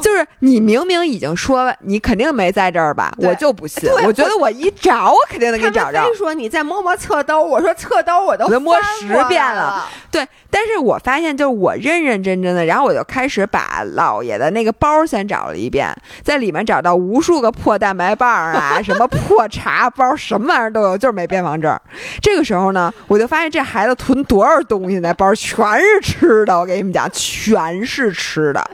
[0.00, 3.90] 就是你明明已经说你肯定没在这儿吧，我就不信。
[4.04, 6.02] 我觉得我一找，我肯定能给你找着。
[6.04, 9.86] 非说你再摸摸侧兜，我说侧兜我都摸十遍了。
[10.10, 21.78] 对，但是我发现就是我认认真真的，然后我就开始把老爷的那个包先找了一遍，在里面找到无数个破蛋白棒啊，什么破茶包，什么玩意儿都有，就是没边防证。
[22.24, 26.58] 这个时候呢，我就发现这孩子囤多少东西，那包全是吃的。
[26.58, 28.70] 我给你们讲，全是吃的。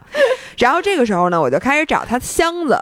[0.57, 2.81] 然后这个时候呢，我就开始找他箱子，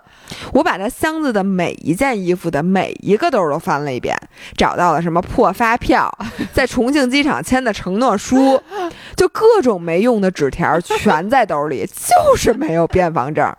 [0.52, 4.14] 我把他箱子的每一件衣服的每一个兜都翻了一遍，
[4.58, 6.12] 找到了什么破发票，
[6.52, 8.62] 在重庆机场签的承诺书，
[9.16, 13.50] 就各种没用的纸条全在兜里，就是没有边防证。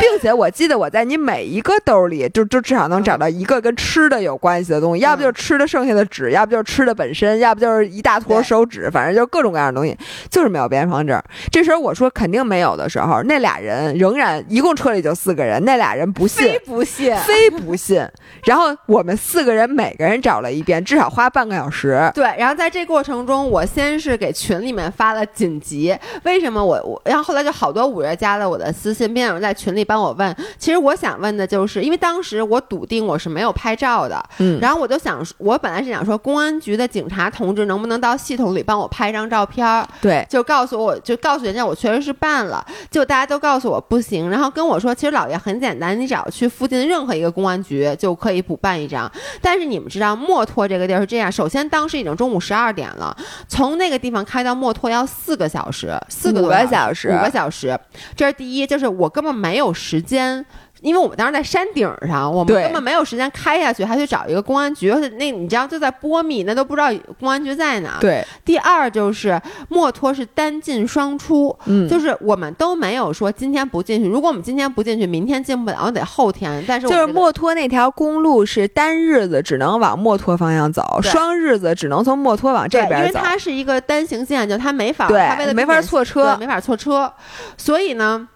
[0.00, 6.53] 并且我记得我在你每一个兜里，就就至少能找到一个跟吃的有关系的东西，要不就吃的剩下的纸，要不。
[6.54, 9.96] 就是吃的本身，要不就是一大坨手指，反正就各种各样的东西，
[10.30, 11.20] 就是没有边防证。
[11.50, 18.06] 这时候我说肯定没有的时候，那俩人仍然一共车里就四个人，那俩人不信，非不信，非不信。
[18.44, 22.08] 然后我们四个人每个人找了一遍，至少花半个小时。
[22.14, 30.32] 对，然后在这过程中，我先是给群里面发了紧急，为什么我我，然后后来就好多五月加了我的私信，并且在群里帮我问。
[30.56, 36.43] 其实我想问的就是，因为当时我笃定我是没有拍照的，嗯，然后我就想，我本来是想说公安。
[36.44, 39.64] 公安局的警察同志，能不能到系统里帮我拍张照片？
[40.02, 42.62] 对，就告诉我，就告诉人家我确实是办了。
[42.90, 49.10] 就大家都告诉我不行，然后跟我说，其实老爷很简单，你只要去附近的任何一个公安局就可以补办一张。
[49.40, 53.16] 但是你们知道，墨脱这个地儿是这样，首先当时已经中午十二点了，
[53.48, 57.78] 从那个地方开到墨脱要四个小时，四个多小时，五个小时。
[58.14, 60.44] 这是第一，就是我根本没有时间。
[60.84, 64.92] 因为我们当时在山顶上，我们根本没有时间开下去，还去找一个公安局。
[65.18, 67.96] 那你知道就在波密，那都不知道公安局在哪。
[68.00, 68.22] 对。
[68.44, 74.08] 第二就是墨脱是单进双出，嗯，就是我们都没有说今天不进去。
[74.08, 76.62] 如果我们今天不进去，明天进不了，得后天。
[76.68, 82.96] 但是就是墨脱那条公路是单日子只能往墨脱方向走，双日子只能从墨脱往这边走。
[82.96, 87.10] 因为它是一个单行线，就它没法，对，它为了没法错车，没法错车，
[87.56, 88.28] 所以呢。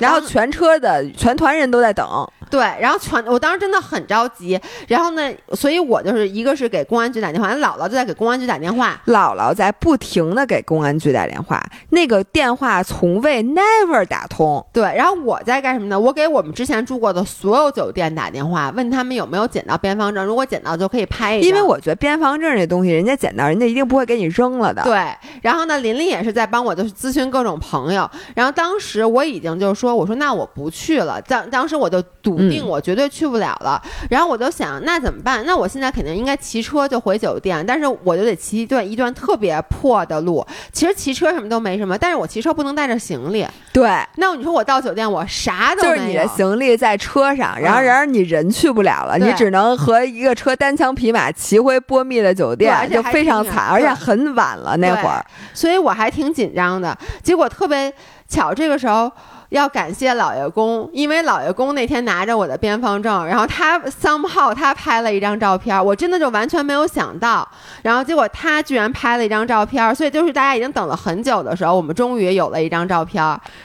[0.00, 2.06] 然后全车的全团人都在等。
[2.48, 11.60] 对，然后全我当时真的很着急，然后呢，所以我就是一个是给公安局打电话，姥姥就在给公安局打电话，姥姥在不停的给公安局打电话，
[11.90, 14.64] 那个电话从未 never 打通。
[14.72, 15.98] 对，然后我在干什么呢？
[15.98, 21.48] 我给我们之前住过的所有酒店打电话，问他们有没有捡到边防证，如果捡到就可以拍一张。
[21.48, 24.84] 因为我觉得边防证这东西，人家捡到，人家一定不会给你扔了的。
[24.84, 25.12] 对，
[25.42, 31.20] 然后呢，琳琳也是在帮我就是咨询各种朋友，然后当时我已经就说，我说那我不去了。
[31.20, 33.80] 当当时我就笃定我绝对去不了了。
[34.08, 35.44] 然后我就想，那怎么办？
[35.44, 40.44] 那我现在肯定应该骑车就回酒店，但是我就得骑一段一段特别破的路。
[40.72, 43.46] 其实骑车什么都没什么，但是我骑车不能带着行李。
[43.72, 56.96] 对，那你说我到酒店我啥都就是你的行李在车上，然后然而你人去不了了，你只能和一个车单枪匹马骑回波密的酒店，就非常惨，而且很晚了那会儿，所以我还挺紧张的。
[57.22, 57.92] 结果特别
[58.28, 59.12] 巧，这个时候。
[59.50, 67.48] 要感谢老爷公，因为老爷公那天拿着我的边防证，然后他 somehow 他拍了一张照片，我真的就完全没有想到，
[67.82, 73.22] 然后结果他居然拍了一张照片，所以就是大家已经等了很久的时候，我们终于有了一张照片，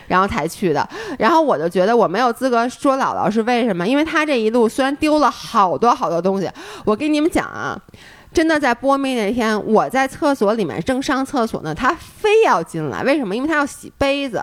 [0.08, 0.88] 然后才去的。
[1.18, 6.50] 然后我就觉得我没有资格说姥姥是为什么，因为他这一路虽然丢了好多好多东西，
[6.86, 7.78] 我跟你们讲啊。
[8.34, 13.36] 真的在波密那天，我在厕所里面正上厕所呢，他非要进来，为什么？
[13.36, 14.42] 因为他要洗杯子。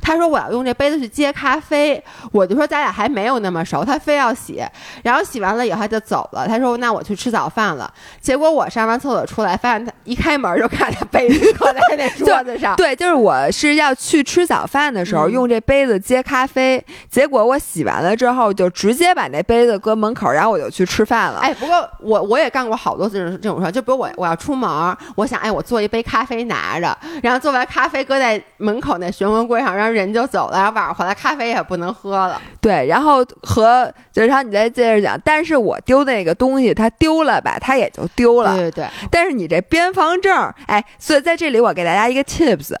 [0.00, 2.02] 他说我要用这杯子去接咖啡，
[2.32, 4.62] 我就说咱俩还没有那么熟，他非要洗，
[5.02, 6.46] 然后洗完了以后他就走了。
[6.46, 7.92] 他说那我去吃早饭了。
[8.20, 12.76] 结果我上完厕所出来，发现他一开门就看见杯子搁在那桌子上。
[12.76, 21.40] 对，就是我是要去吃早饭的时候用这杯子接咖啡，结果我洗完了之后就直接把那杯子搁门口，然后我就去吃饭了。
[21.40, 29.69] 哎，不过我我也干过好多这种这种事儿，就比如我我要出门，我想哎我做一杯咖啡拿着，然后做完咖啡搁在门口那玄关柜上。
[29.74, 32.40] 然后人就走了，然后晚上回来咖啡也不能喝了。
[32.60, 35.18] 对，然后和就是他，你再接着讲。
[35.24, 38.54] 但是我丢那个东西，他丢了吧，他也就丢了。
[38.54, 38.88] 对对对。
[39.10, 42.74] 但是你这边防证，哎，所以在这里我给大家一个 tips，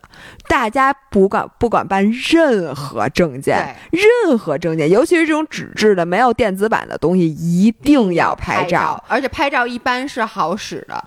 [0.48, 11.02] 大家不管不管办任何证件，任何证件，尤其是这种纸质的、没有电子版的东西，一定要拍照，而且拍照一般是好使的。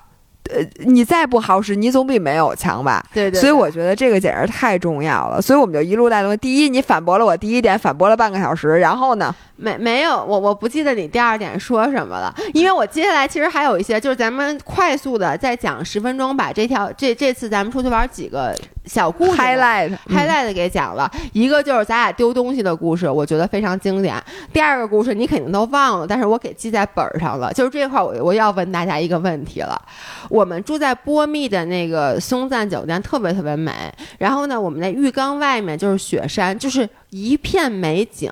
[0.49, 3.03] 呃，你再不好使，你总比没有强吧？
[3.13, 3.39] 对对。
[3.39, 5.41] 所以我觉得这个简直太重要了。
[5.41, 6.37] 所以我们就一路带动。
[6.37, 8.79] 第一，你反驳了我第一点，反驳了半个小时。
[8.79, 9.33] 然后呢？
[9.55, 12.33] 没没有，我我不记得你第二点说什么了。
[12.53, 18.53] 因为我接下来其实还有一些，就是咱们快速的再讲十分钟，把这条这这次咱们出去玩几个
[18.85, 21.09] 小故事 highlight highlight 给讲了。
[21.33, 24.21] 一个就是咱俩丢东西的故事，我觉得非常经典。
[24.51, 27.53] 第二个故事你肯定都忘了，但是我给记在本上了。
[27.53, 29.79] 就是这块我我要问大家一个问题了。
[30.33, 33.71] 我们住在波密的那个松赞酒店，特别特别美。
[34.17, 38.31] 然后呢，我们那浴缸外面就是雪山，就是一片美景。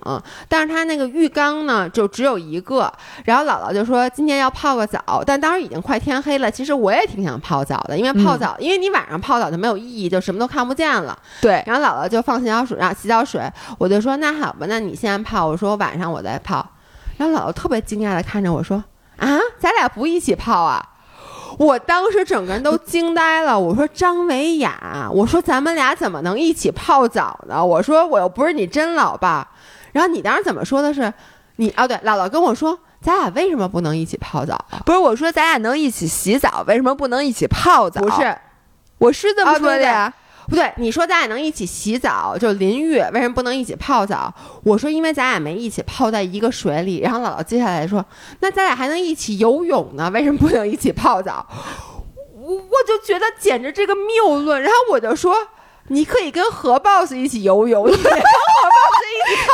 [0.49, 2.91] 但是它那个浴缸呢，就只有一个。
[3.25, 6.49] 然后姥姥就说今天要泡个澡，但当时已经快天黑了。
[6.49, 11.15] 其实我也挺想泡澡的，因为泡澡，因为你晚上泡澡就没有意义，就什么都看不见了。
[11.39, 11.63] 对。
[11.67, 13.47] 然后姥姥就放洗脚水，让洗脚水。
[13.77, 16.67] 我就说那好吧，那你先泡，我说晚上我再泡。
[17.17, 18.83] 然后姥姥特别惊讶的看着我说
[19.17, 20.83] 啊，咱俩不一起泡啊？
[21.57, 27.63] 我当时整个人都惊呆了，我说张维雅，我说咱们俩怎么能一起泡澡呢？
[27.63, 29.47] 我说我又不是你真老爸，
[29.91, 31.13] 然后你当时怎么说的是，
[31.57, 34.63] 你哦对，姥姥跟我说，咱俩为什么不能一起泡澡？
[34.85, 38.01] 不是我说咱俩能一起洗澡，为什么不能一起泡澡？
[38.01, 38.37] 不是，
[38.97, 40.13] 我是这么说的呀。
[40.47, 44.33] 不对，你说咱俩能一起洗澡，就淋浴，为什么不能一起泡澡？
[44.63, 46.99] 我说因为咱俩没一起泡在一个水里。
[46.99, 48.05] 然后姥姥接下来说，
[48.39, 51.45] 那咱俩还能一起游泳呢，为什么不能一起泡澡？
[52.35, 54.61] 我我就觉得简直这个谬论。
[54.61, 55.35] 然后我就说。
[55.87, 57.85] 你可以跟何 boss 一起游泳，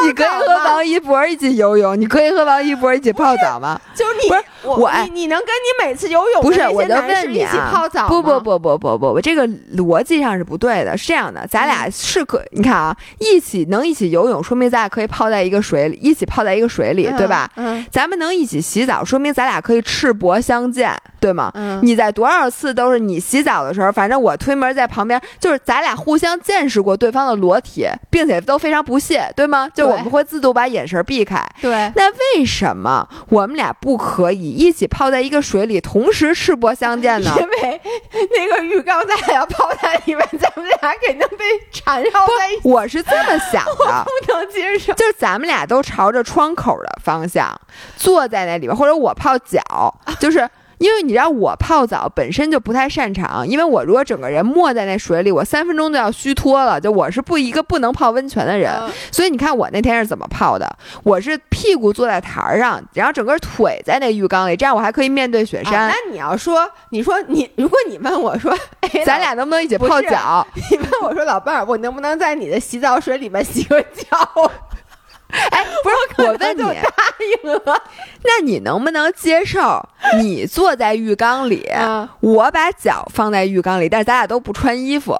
[0.05, 3.79] 你可以和王一博一起游泳，你可以和王一博一起泡澡吗？
[3.95, 6.61] 就是你，不是我，你你能跟你每次游泳不是？
[6.69, 7.71] 我就问你啊，
[8.07, 10.97] 不不不不不不不，这个逻辑上是不对的。
[10.97, 17.49] 是这样的，咱俩是可，你看啊，一起能一起游泳，说明咱俩可以泡在一个水里，一起泡在一个水里，对吧？
[17.55, 17.85] 嗯。
[17.91, 21.51] 咱们能一起洗澡，说明咱俩可以赤膊相见，对吗？
[21.55, 21.79] 嗯。
[21.81, 26.17] 你在多少次都是你洗澡的时候，反正我推门在旁边，就是咱俩互。
[26.17, 29.69] 相见识过对方的裸体，并且都非常不屑，对吗？
[29.73, 31.45] 就我们会自动把眼神避开。
[31.61, 37.31] 对，那为什么我们俩不可以一起泡在一个水里，同时赤膊相见呢？
[37.39, 37.81] 因为
[38.11, 42.61] 那个浴缸咱俩要泡在里面，咱们俩肯定被缠绕在一起。
[42.63, 44.93] 我是这么想的， 不能接受。
[44.93, 47.59] 就是咱们俩都朝着窗口的方向
[47.95, 50.47] 坐在那里边，或者我泡脚，就是。
[50.77, 56.79] 因为你知道我泡澡本身就不太擅长，因为我如果整个人没在那水里，我三分钟就要虚脱了。
[56.79, 58.71] 就我是不一个不能泡温泉的人，
[59.11, 60.67] 所以你看我那天是怎么泡的？
[61.03, 65.89] 我是屁股坐在台上，然后整个腿在那浴缸里，这样我还可以面对雪山。
[65.89, 68.55] 那你要说，你说你，如果你问我说，
[69.05, 70.45] 咱俩能不能一起泡脚？
[70.71, 74.51] 你问我说，老伴儿，我能不能在你的洗澡水里面洗个脚？
[75.51, 76.91] 哎，不是，我问你，答
[77.43, 77.83] 应了，
[78.23, 79.81] 那你能不能接受
[80.21, 81.69] 你坐在浴缸里，
[82.21, 85.19] 我把脚放在浴缸里，但是咱俩都不穿衣服？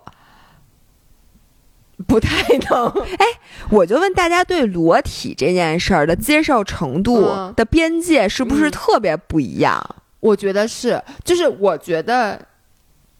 [2.07, 2.87] 不太能。
[3.17, 3.25] 哎，
[3.69, 9.83] 我就问大家，对裸体这件事儿的接受程度的边界是不是特别不一样？
[10.19, 12.39] 我觉得是，就是我觉得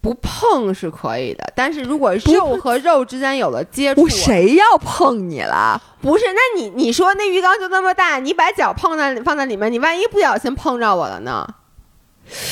[0.02, 5.82] 不碰是可以的，但是如果肉和肉之间有了接触，谁要碰你了？
[6.02, 11.48] 不是，那你你说那鱼缸就那么大，你把脚碰在放在里面，你万一不小心碰着我了呢？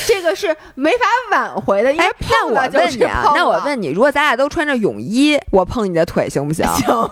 [0.06, 6.66] 这个是没法挽回的，因为碰了就是碰那我问你，如果咱俩都穿着泳衣，我碰你的腿行不行？
[6.66, 7.10] 行。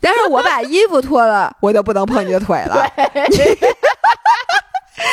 [0.00, 2.86] 但是我把衣服脱了，我就不能碰你的腿了。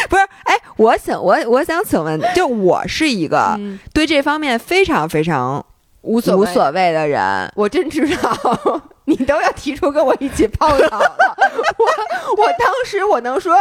[0.07, 3.59] 不是，哎，我想我我想请问， 就我是一个
[3.93, 5.63] 对这方面非常非常
[6.01, 8.81] 无所无所谓的人，我真知道。
[9.05, 11.15] 你都要提出跟我一起泡澡了，
[11.77, 13.57] 我我当时我能说，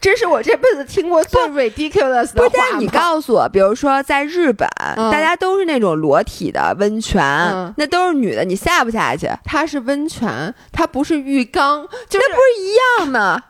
[0.00, 2.48] 这是我这辈子听过最 ridiculous 的话。
[2.48, 7.22] 不但你告诉我，比如说在日本，大家都是那种裸体的温泉，
[7.76, 9.30] 那都是女的，你下不下去？
[9.44, 13.42] 它是温泉，它不是浴缸，就那不是一样吗？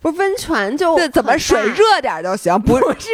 [0.00, 2.58] 不是温泉就怎么水热点就行？
[2.62, 3.08] 不是，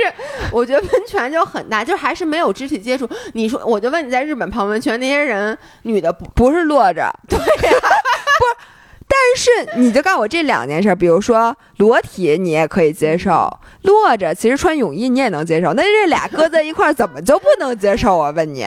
[0.52, 3.08] 我觉得温泉就很大，就还是没有肢体接触。
[3.34, 7.12] 你说，我就问你在日本泡温泉那些人，女的不不是裸着？
[7.28, 8.66] 对呀，不是。
[9.08, 18.16] 但是你就告诉我这两件事，比如说裸体你也可以接受，裸着其实穿泳衣你也能接受，那这俩搁在一块儿怎么就不能接受？
[18.16, 18.66] 我问你，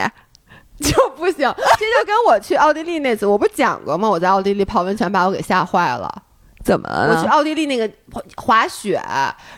[0.80, 1.36] 就不行？
[1.38, 4.08] 这就跟我去奥地利那次，我不讲过吗？
[4.08, 6.22] 我在奥地利泡温泉把我给吓坏了。
[6.62, 7.14] 怎么了？
[7.16, 7.90] 我去奥地利那个
[8.36, 9.00] 滑雪，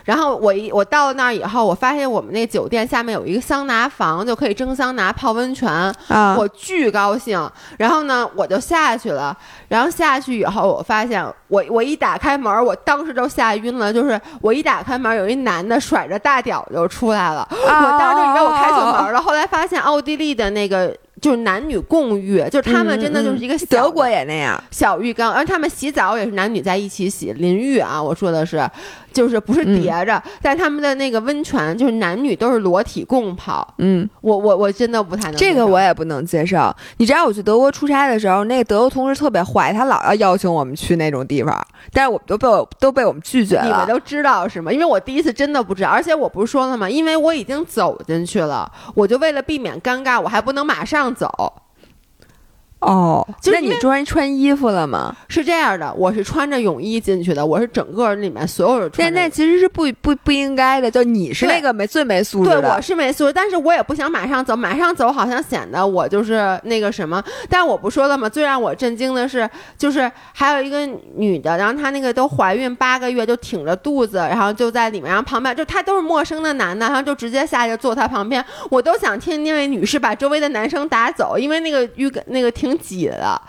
[0.05, 5.69] 然后我一我到了那儿以后，我发现我们那酒店下面有一个桑拿房，就可以蒸桑拿泡温泉
[6.07, 6.35] 啊！
[6.37, 9.35] 我巨高兴，然后呢，我就下去了。
[9.67, 13.91] 然后下去以后，我发现我我一打开门，我当时就吓晕了。
[13.91, 19.21] 就是我一打开门，有一男的甩着大屌就出来了，我当时就以为我开错门了。
[19.21, 20.95] 后来发现奥地利的那个。
[21.23, 28.03] 就是男女共浴，就是他们真的就是一个德国也那样小浴缸，而他们洗澡也是男女在一起洗淋浴啊。
[28.03, 28.69] 我说的是。
[29.13, 33.65] 就是不是叠着，在他们的那个温泉，就是男女都是裸体共泡。
[33.77, 36.75] 嗯，我我我真的不太能这个，我也不能接受。
[36.97, 43.65] 你知道我去德国出差的时候，那个德国同事特别坏，他老要邀请我们去那种地方，但是我们都被我都被我们拒绝了。
[43.65, 44.71] 你们都知道是吗？
[44.71, 46.89] 因为我第一次真的不知道，而且我不是说了吗？
[46.89, 51.53] 因为我已经走进去了，我就为了避免尴尬，我还不能马上走。
[52.85, 55.15] 哦，那你昨天穿衣服了吗？
[55.27, 59.13] 是这样的，我是穿着泳衣进去的，我是整个里面所有人穿。
[59.13, 62.61] 那那其实是不不不应该的，就你是那个没最没素质的。
[62.61, 67.23] 对，我是没素质，但是我也不想马上走，马上走好像显得我就是那个什么。
[67.49, 68.27] 但我不说了吗？
[68.27, 82.93] 最让我震惊的是，就是还有一个女的，然后她那个都怀孕八个月，就挺着肚子，然后就在里面，然后旁边就她都是陌生的男的，然后就直接下去坐她旁边，我都想听那位女士把周围的男生打走，因为那个浴那个挺。
[82.93, 83.41] 挤了，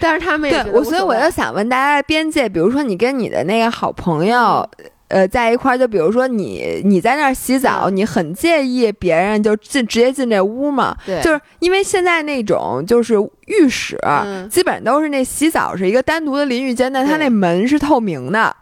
[0.00, 4.66] 但是他们对我，所以我就想问大家的边界，比如说你跟你的那个好朋友，
[5.08, 10.96] 呃，在一块儿，就比如说你你在那儿洗澡，你很介意别人就进直接进这屋吗？
[11.04, 13.98] 对，就是因为现在那种就是浴室，
[14.48, 18.56] 基本都是那洗澡是一个单独的淋浴间，但它那门是透明的。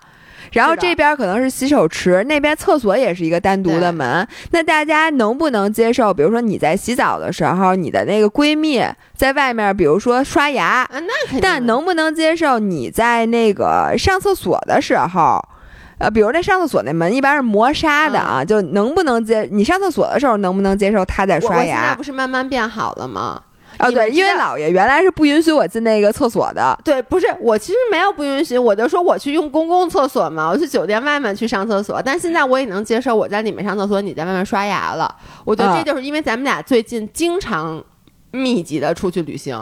[0.52, 4.26] 然后这边可能是洗手池，那边厕所也是一个单独的门。
[4.50, 6.12] 那大家能不能接受？
[6.12, 8.82] 比如说你在洗澡的时候，你的那个闺蜜
[9.16, 10.88] 在外面，比如说刷牙，
[11.40, 15.40] 但能不能接受你在那个上厕所的时候，
[15.98, 19.48] 呃，比如那上厕所那门一般是磨砂的啊，就能不能接？
[19.52, 21.60] 你上厕所的时候能不能接受他在刷牙？
[21.60, 23.40] 我现在不是慢慢变好了吗？
[23.80, 26.78] 哦，对，因为姥爷原来是不允许我进那个厕所的。
[26.84, 32.00] 对，不是我其实没有不允许，我就说我去用公共厕所嘛，我去酒店外面去上厕所。
[32.02, 35.14] 但现在我也能接受我在里面上厕所，你在外面刷牙了。
[35.44, 37.82] 我觉得这就是因为咱们俩最近经常
[38.30, 39.58] 密集的出去旅行。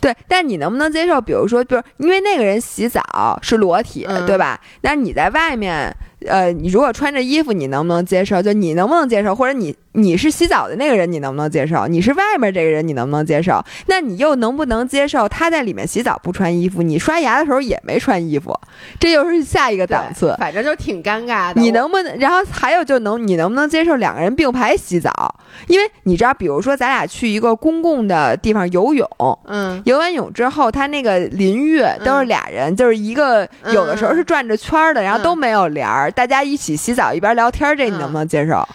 [0.00, 1.20] 对，但你能不能接受？
[1.20, 4.60] 比如说，就是因为那个人洗澡是裸体，对吧？
[4.82, 5.94] 那你在外面。
[6.26, 8.40] 呃，你如果穿着衣服，你能不能接受？
[8.40, 9.34] 就你能不能接受？
[9.34, 11.86] 或者你你是洗澡的那个人，你能不能接受？
[11.86, 13.64] 你是外面这个人，你能不能接受？
[13.86, 16.82] 那你又能不能接受他在里面洗澡不穿衣服？
[16.82, 18.54] 你刷牙的时候也没穿衣服，
[19.00, 20.36] 这又是下一个档次。
[20.38, 21.60] 反正就挺尴尬的。
[21.60, 22.18] 你能不能？
[22.18, 25.34] 然后还有就能你能不能接受两个人并排洗澡？
[25.66, 29.08] 因为你知道，比如说咱俩去一个公共的地方游泳，
[29.46, 36.10] 嗯，游完泳之后，他那个淋浴都是俩人，就是一个有的时候是转着圈的，然后都没有帘儿。
[36.10, 38.66] 大家一起洗澡一边聊天，这你能不能接受？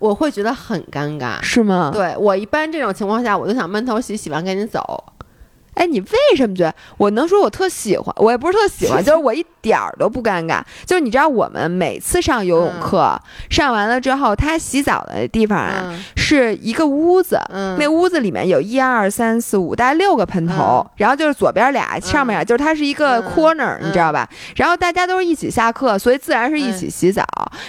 [0.00, 1.92] 我会觉得很尴尬，是吗？
[1.94, 5.04] 对我一般这种情况下，我就想闷头洗，洗完赶紧走。
[5.74, 6.74] 哎，你为什么觉得？
[6.98, 10.60] 我能说我特喜欢，我也不是特喜欢， 就是我一点儿都不尴尬。
[10.84, 13.18] 就是你知道，我们每次上游泳课，
[13.48, 17.40] 上完了之后，他洗澡的地方啊，是一个屋子，
[17.78, 24.28] 那屋子里面有一二三四五，大概六个喷头，然后就是左边俩，上面俩就是它是一个 corner，你知道吧？
[24.56, 27.24] 然后大家都是一起下课，所以自然是一起洗澡。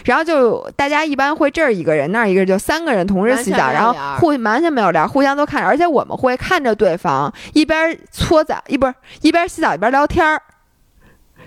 [0.05, 7.90] 然后就大家一般会这儿一个人，那儿一个人，就三个人同时洗澡，然后互完全没有聊，互相都看着，而且我们会看着对方一边。
[8.11, 10.41] 搓澡一不是一边洗澡一边聊天儿，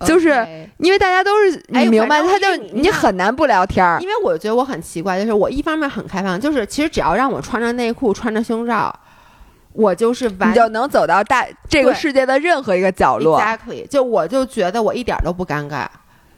[0.06, 0.30] 就是
[0.78, 3.98] 因为大家都是你明白，他就你很难不聊天儿。
[4.00, 8.94] 因为我觉得我很奇怪，就是我一方面很开放，就是其实只要让我穿着内裤穿着胸罩，
[9.72, 13.40] 我就是完就能走到大这个世界的任何一个角落。
[13.40, 15.86] Exactly，就我就觉得我一点都不尴尬。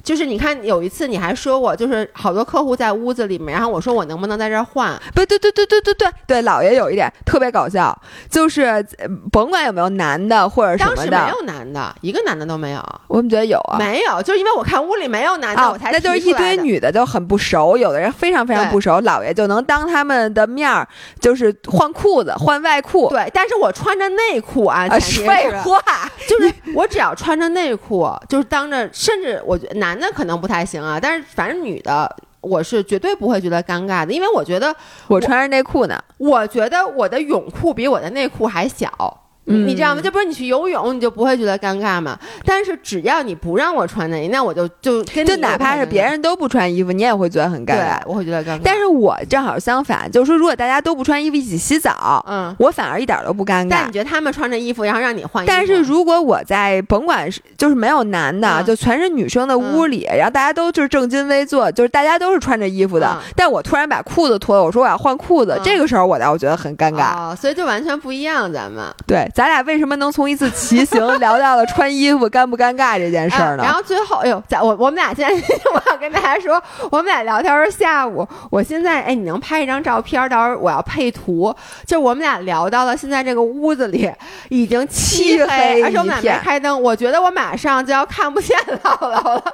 [0.07, 4.97] 就是你看，有一次你还说我就是好多客户在屋子里面，然后我说我能不能在这儿换？
[5.13, 7.93] 不对对对对对对对，老爷有一点特别搞笑，
[8.31, 8.87] 就是
[9.33, 12.81] 甭管有没有男的或者什么的，当时没有男的，一个男的都没有。
[13.09, 20.87] 我们觉得有啊，没有，就是因为我看屋里没有男的，我才那就是一堆女的就很不熟，有的人非常非常不熟，老爷就能当他们的面儿
[21.21, 23.09] 就是换裤子换外裤。
[23.09, 24.87] 对，但是我穿着内裤啊，
[25.27, 29.96] 废话，就是我只要穿着内裤，就是当着，甚至我觉得男。
[30.01, 34.75] 那可能不太行啊，但是反正女的，我是绝对不会觉得尴尬的，因为我觉得
[35.09, 39.23] 我穿着内裤呢，我觉得我的泳裤比我的内裤还小。
[39.47, 40.03] 你知道吗？
[40.03, 42.19] 就不是你去游泳，你就不会觉得尴尬吗？
[42.45, 48.01] 但是只要你不让我穿内衣，那我就就跟就哪怕是别人都不穿衣服，你也会觉得很尴尬。
[48.07, 48.61] 我会觉得尴尬。
[48.65, 53.69] 但是我正好相反，就是说，如果大家都不穿衣服一起洗澡，嗯，我反而一点都不尴尬。
[53.71, 55.45] 但你觉得他们穿着衣服，然后让你换？
[55.47, 67.35] 但是如果我在甭管是就是没有男的，就全是女生的屋里，然后大家都就是正襟危坐，就是大家都是穿着衣服的，但我突然把裤子脱了，我说我要换裤子，这个时候我倒我觉得很尴尬。
[67.37, 70.11] 所以就完全不一样，咱们对，咱俩为什么能？
[70.11, 73.63] 从一次骑行 聊到了穿衣服尴不尴尬这件事儿呢？
[73.63, 75.35] 然后最后，哎呦，在我我们俩现在，
[75.75, 78.27] 我要跟大家说，我们俩聊天是下午。
[78.51, 80.27] 我现在，哎，你能拍一张照片？
[80.31, 81.55] 到时候我要配图。
[81.87, 84.11] 就我们俩聊到了现在这个屋子里
[84.49, 86.81] 已经漆黑，而且我们俩没开灯。
[86.81, 89.45] 我觉得我马上就要看不见 姥姥了。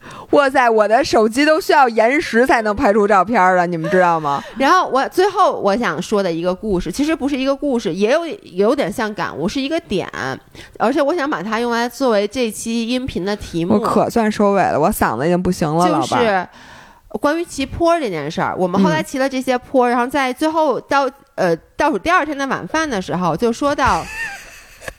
[0.30, 4.42] 哇塞，我的手机都需要延时才能拍出照片了，你们知道吗？
[4.56, 10.08] 然后我最后我想说的一个故事，其实不是一个故事，也有有点像感悟，是一个点，
[10.78, 13.74] 而且我想把它用来作为这期音频的题目。
[13.74, 16.48] 我可算收尾了，我嗓子已经不行了，就是
[17.20, 24.04] 关于骑坡这件事儿，我们后来骑了这些坡，然后在最后到呃倒数第二天的晚饭的时候，就说到。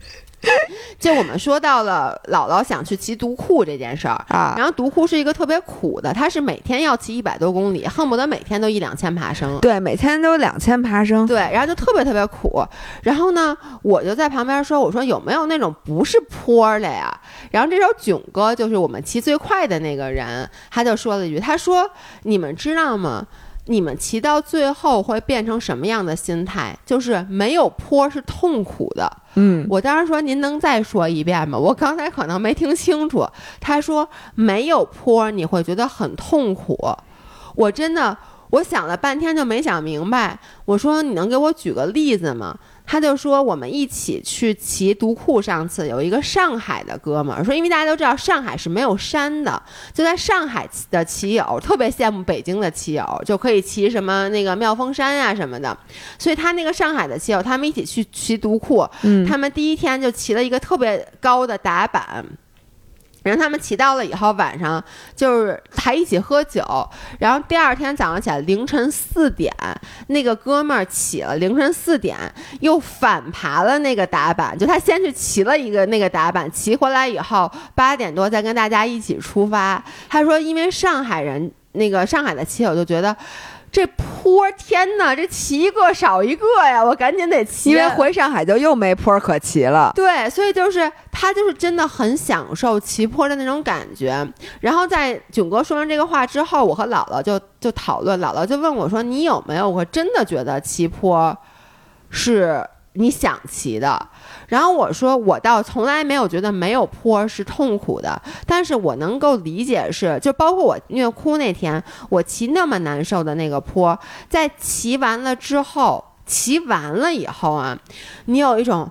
[1.04, 9.58] 就我们说到了姥姥想去骑独库这件事儿啊，然后独库是一个特别苦的，它是每天要骑一百多公里，恨不得每天都一两千爬升。
[9.60, 11.26] 对，每天都两千爬升。
[11.26, 12.64] 对，然后就特别特别苦。
[13.02, 17.14] 然后呢，我就在旁边说：“我说有没有那种不是坡的呀？”
[17.52, 21.86] 然后这时候囧哥就是我们骑最快的那个人，他就说了一句：“他说
[22.22, 23.26] 你们知道吗？”
[23.66, 26.76] 你们骑到最后会变成什么样的心态？
[26.84, 29.10] 就是没有坡是痛苦的。
[29.36, 31.56] 嗯，我当时说您能再说一遍吗？
[31.58, 33.26] 我刚才可能没听清楚。
[33.60, 36.76] 他说没有坡你会觉得很痛苦。
[37.54, 38.16] 我真的
[38.50, 40.38] 我想了半天就没想明白。
[40.66, 42.56] 我说你能给我举个例子吗？
[42.86, 49.60] 他就说我们一起去骑独库，上次有一个上海的哥们儿说，因为大家都知道上海是没有山的，
[49.92, 55.76] 就在上海的骑友特别羡慕北京的骑友，就可以骑什么那个妙峰山呀什么的，
[56.18, 58.86] 所以他那个上海的骑友，他们一起去骑独库，
[59.26, 62.24] 他们第一天就骑了一个特别高的打板。
[63.24, 64.82] 然后他们骑到了以后，晚上
[65.16, 66.62] 就是还一起喝酒。
[67.18, 69.52] 然后第二天早上起来，凌晨四点，
[70.06, 72.16] 那个哥们儿起了，凌晨四点
[72.60, 74.56] 又反爬了那个打板。
[74.56, 79.82] 就他先去骑了一个那个打板，骑回来以后八点多再跟大家一起出发。
[80.08, 83.16] 他说，因为上海人那个上海的骑友就觉得。
[83.74, 85.16] 这坡，天呐！
[85.16, 86.84] 这骑一个少一个呀！
[86.84, 89.90] 我赶紧得骑，因为回上海就又没坡可骑了。
[89.96, 94.24] 对，所以就是他就是真的很享受骑坡的那种感觉。
[94.60, 101.36] 然后在囧哥说完这个话之后，我和姥姥就就讨论，姥姥就问我说：“你有没有我真的觉得骑坡
[102.10, 102.64] 是？”
[102.96, 104.00] 你想骑的，
[104.54, 113.98] 然后我说我倒从来没有觉得没有坡是痛苦的，但是我能够理解是，就包括我虐哭那天，我骑那么难受的那个坡，
[114.28, 117.76] 在骑完了之后，骑完了以后啊，
[118.26, 118.88] 你有一种，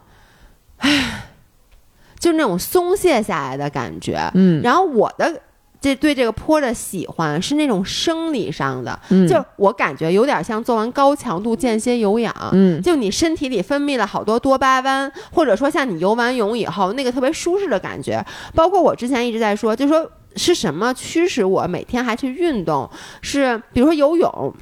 [0.79, 1.29] 唉，
[2.19, 5.41] 就那种松懈下来的感觉，嗯，然后我的。
[5.83, 18.25] 这对这个坡的喜欢是那种生理上的，就我感觉有点像做完高强度间歇有氧，嗯，就你身体里分泌了好多多巴胺，或者说像你游完泳以后那个特别舒适的感觉。
[18.55, 22.89] 包括我之前一直在说，就说是什么驱使我每天还去运动？
[23.21, 24.55] 是比如说游泳。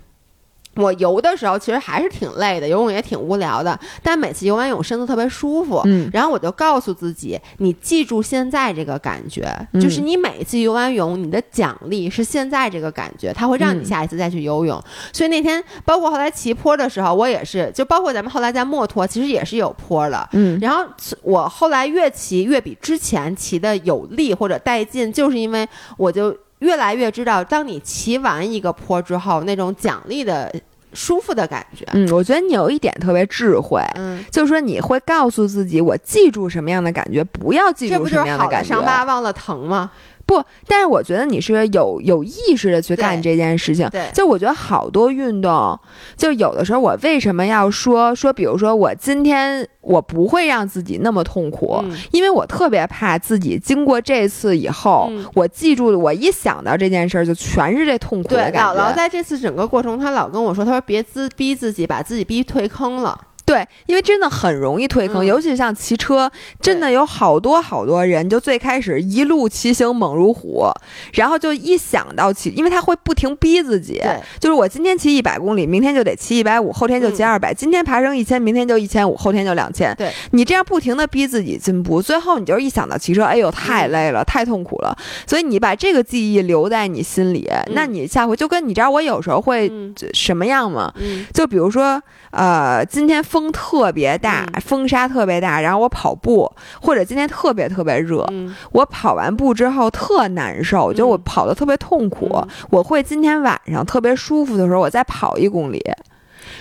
[0.76, 3.78] 我游的时候其实还是挺累的，游泳也挺无聊的。
[4.02, 9.46] 但每次游完泳身子特别舒服，嗯，然后我就告诉自己，你记住现在这个感觉，
[9.82, 14.82] 就是你每一次游完泳，你的奖励是现在这个感觉，它会让你下一次再去游泳。
[15.12, 20.58] 所以那天，包括后来骑坡的时候，我也是，就包括咱们后来在墨脱，其实也是有坡的，嗯。
[20.62, 20.86] 然后
[21.22, 25.68] 我后来越骑越比之前骑的有力或者带劲，就是因为
[25.98, 26.34] 我就。
[26.62, 30.52] 越来越知道，当你骑完一个坡之后，那种奖励的
[30.94, 31.86] 舒服的感觉。
[31.94, 38.70] 嗯，我觉得你有一点特别智慧，嗯，就是说你会告诉自己，我记住什么样的感觉，不要记住什么样的感觉。
[38.70, 39.92] 这不就是好伤疤忘了疼吗？
[40.32, 43.90] 不，但是我觉得你是有有意识的去干这件事情。
[43.90, 45.78] 对，就我觉得好多运动，
[46.16, 58.74] 就有的时候我为什么要说说，比如说我今天我不会让自己那么痛苦，因为我特别怕自己经过这次以后，我记住我一想到这件事儿就全是这痛苦的感觉。
[58.74, 63.20] 姥姥在这次整个过程，她老跟我说，她说别自逼自己，把自己逼退坑了。
[63.52, 70.70] 对，因为真的很容易退坑，尤其是像骑车，真的有好多好多人，就最开始一路骑行猛如虎，
[71.16, 74.02] 然后就一想到骑，因为他会不停逼自己，
[74.40, 79.94] 就是我今天骑一百公里，明天就得骑一百五，后天就骑二百，今天爬升一千，明天就一千五，后天就两千。
[79.98, 80.10] 对。
[80.32, 84.98] 你这样不停的逼自己进步，最后你就是一想到骑车，哎呦太累了，太痛苦了，
[85.28, 89.70] 所以你把这个记忆留在你心里，那你下回就跟你知道我有时候会
[90.14, 90.94] 什么样吗？
[91.34, 92.02] 就比如说。
[92.32, 96.52] 呃，今天风特别大，风沙特别大，然后我跑步，
[96.82, 98.28] 或者今天特别特别热，
[98.74, 105.82] 我跑完步之后特难受，就我跑的特别痛苦，我会今天晚上特别舒服的时候，我再跑一公里。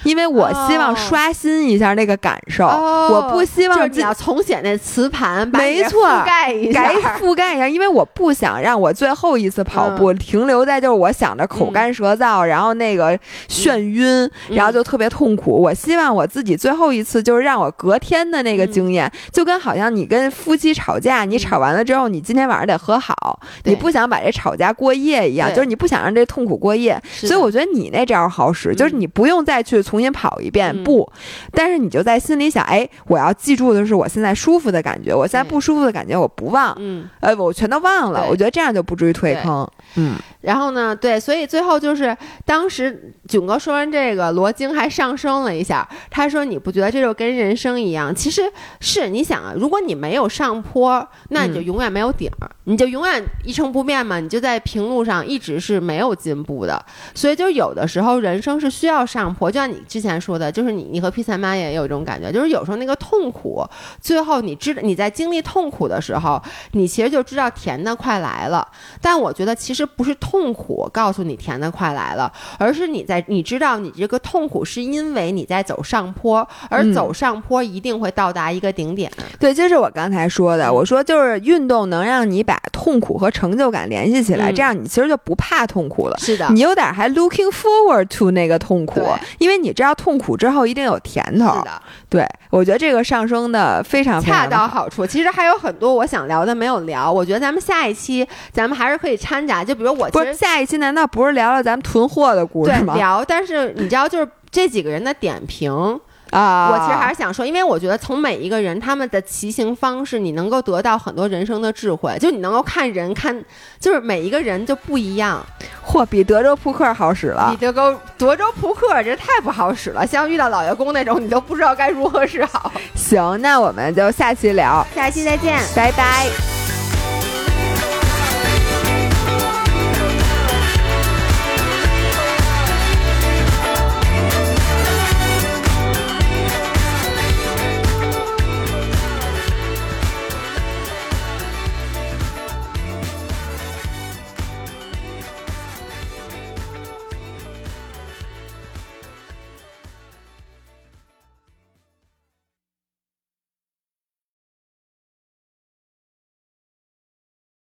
[0.05, 13.18] 因为我希望刷新一下那个感受，我不希望就是你要重写那磁盘，没错，覆盖一下，覆盖一下，因为我不想让我最后一次跑步停留在就是我想着口干舌燥，然后那个
[13.48, 15.52] 眩晕，然后就特别痛苦。
[15.60, 27.01] 我希望我自己最后一次就是让我隔天的那个经验，就跟好像你跟夫妻吵架，你吵完了之后，你今天晚上得和好，你不想把这吵架过夜一样，就是你不想让这痛苦过夜。
[27.05, 29.82] 所以我觉得你那招好使，就是你不用再去。
[29.90, 31.10] 重新跑一遍不，
[31.50, 40.14] 但是你就在心里想，哎，我要记住的是我现在舒服的感觉，我现在不舒服的感觉我不忘，嗯，呃，我全都忘了，我觉得这样就不至于退坑，嗯。
[40.42, 48.14] 然后呢，对，所以最后就是当时囧哥说完这个，罗京还上升了一下，他说：“你不觉得这就跟人生一样？
[48.14, 48.50] 其实
[48.80, 56.82] 是你想啊，如果你没有上坡，那你就永远没有顶儿，你就永远一成不变嘛，你就在平路上一直是没有进步的。
[57.14, 63.65] 所以就有的时候人生是需要上坡，就像你之前说的，就是你你和 P 三妈也有一种感觉，就是有时候那个痛苦，
[64.01, 66.40] 最后你知你在经历痛苦的时候，
[66.73, 68.66] 你其实就知道甜的快来了。
[69.02, 70.16] 但我觉得其实不是。
[70.20, 79.11] 痛苦告诉你甜的快来了，而是你在你知道你这个痛苦是因为你在走上坡，而走上坡一定会到达一个顶点。
[79.39, 80.70] 对，这是我刚才说的。
[80.70, 86.16] 我说就是运动能让你把痛苦和成就感联系起来，这样你其实就不怕痛苦了。
[86.19, 89.01] 是的，你有点还 looking forward to 那个痛苦，
[89.39, 91.56] 因为你知道痛苦之后一定有甜头。
[91.59, 95.06] 是的，对我觉得这个上升的非常恰到好处。
[95.06, 99.64] 其实还有很多我想聊的没有聊，我觉得咱们下一期咱们还是可以掺杂。
[99.64, 100.09] 就比如我。
[100.10, 102.94] 不是下一期难道不是聊聊咱们囤货的故事吗？
[102.94, 106.01] 聊，但是你知道，就是这几个人的点评
[106.31, 112.16] 啊，我其实还是想说，因为我觉得从每一个人他们的骑行方式，你能够得到很多人生的智慧。
[112.20, 113.44] 就你能够看人看，
[113.78, 115.44] 就是每一个人就不一样。
[115.85, 117.48] 嚯，比德州扑克好使了！
[117.51, 122.70] 比德州德州扑克这太不好使了，像遇到老爷公那种，你都不知道该如何是好。
[122.94, 126.69] 行，那我们就下期聊，下期再见，拜拜。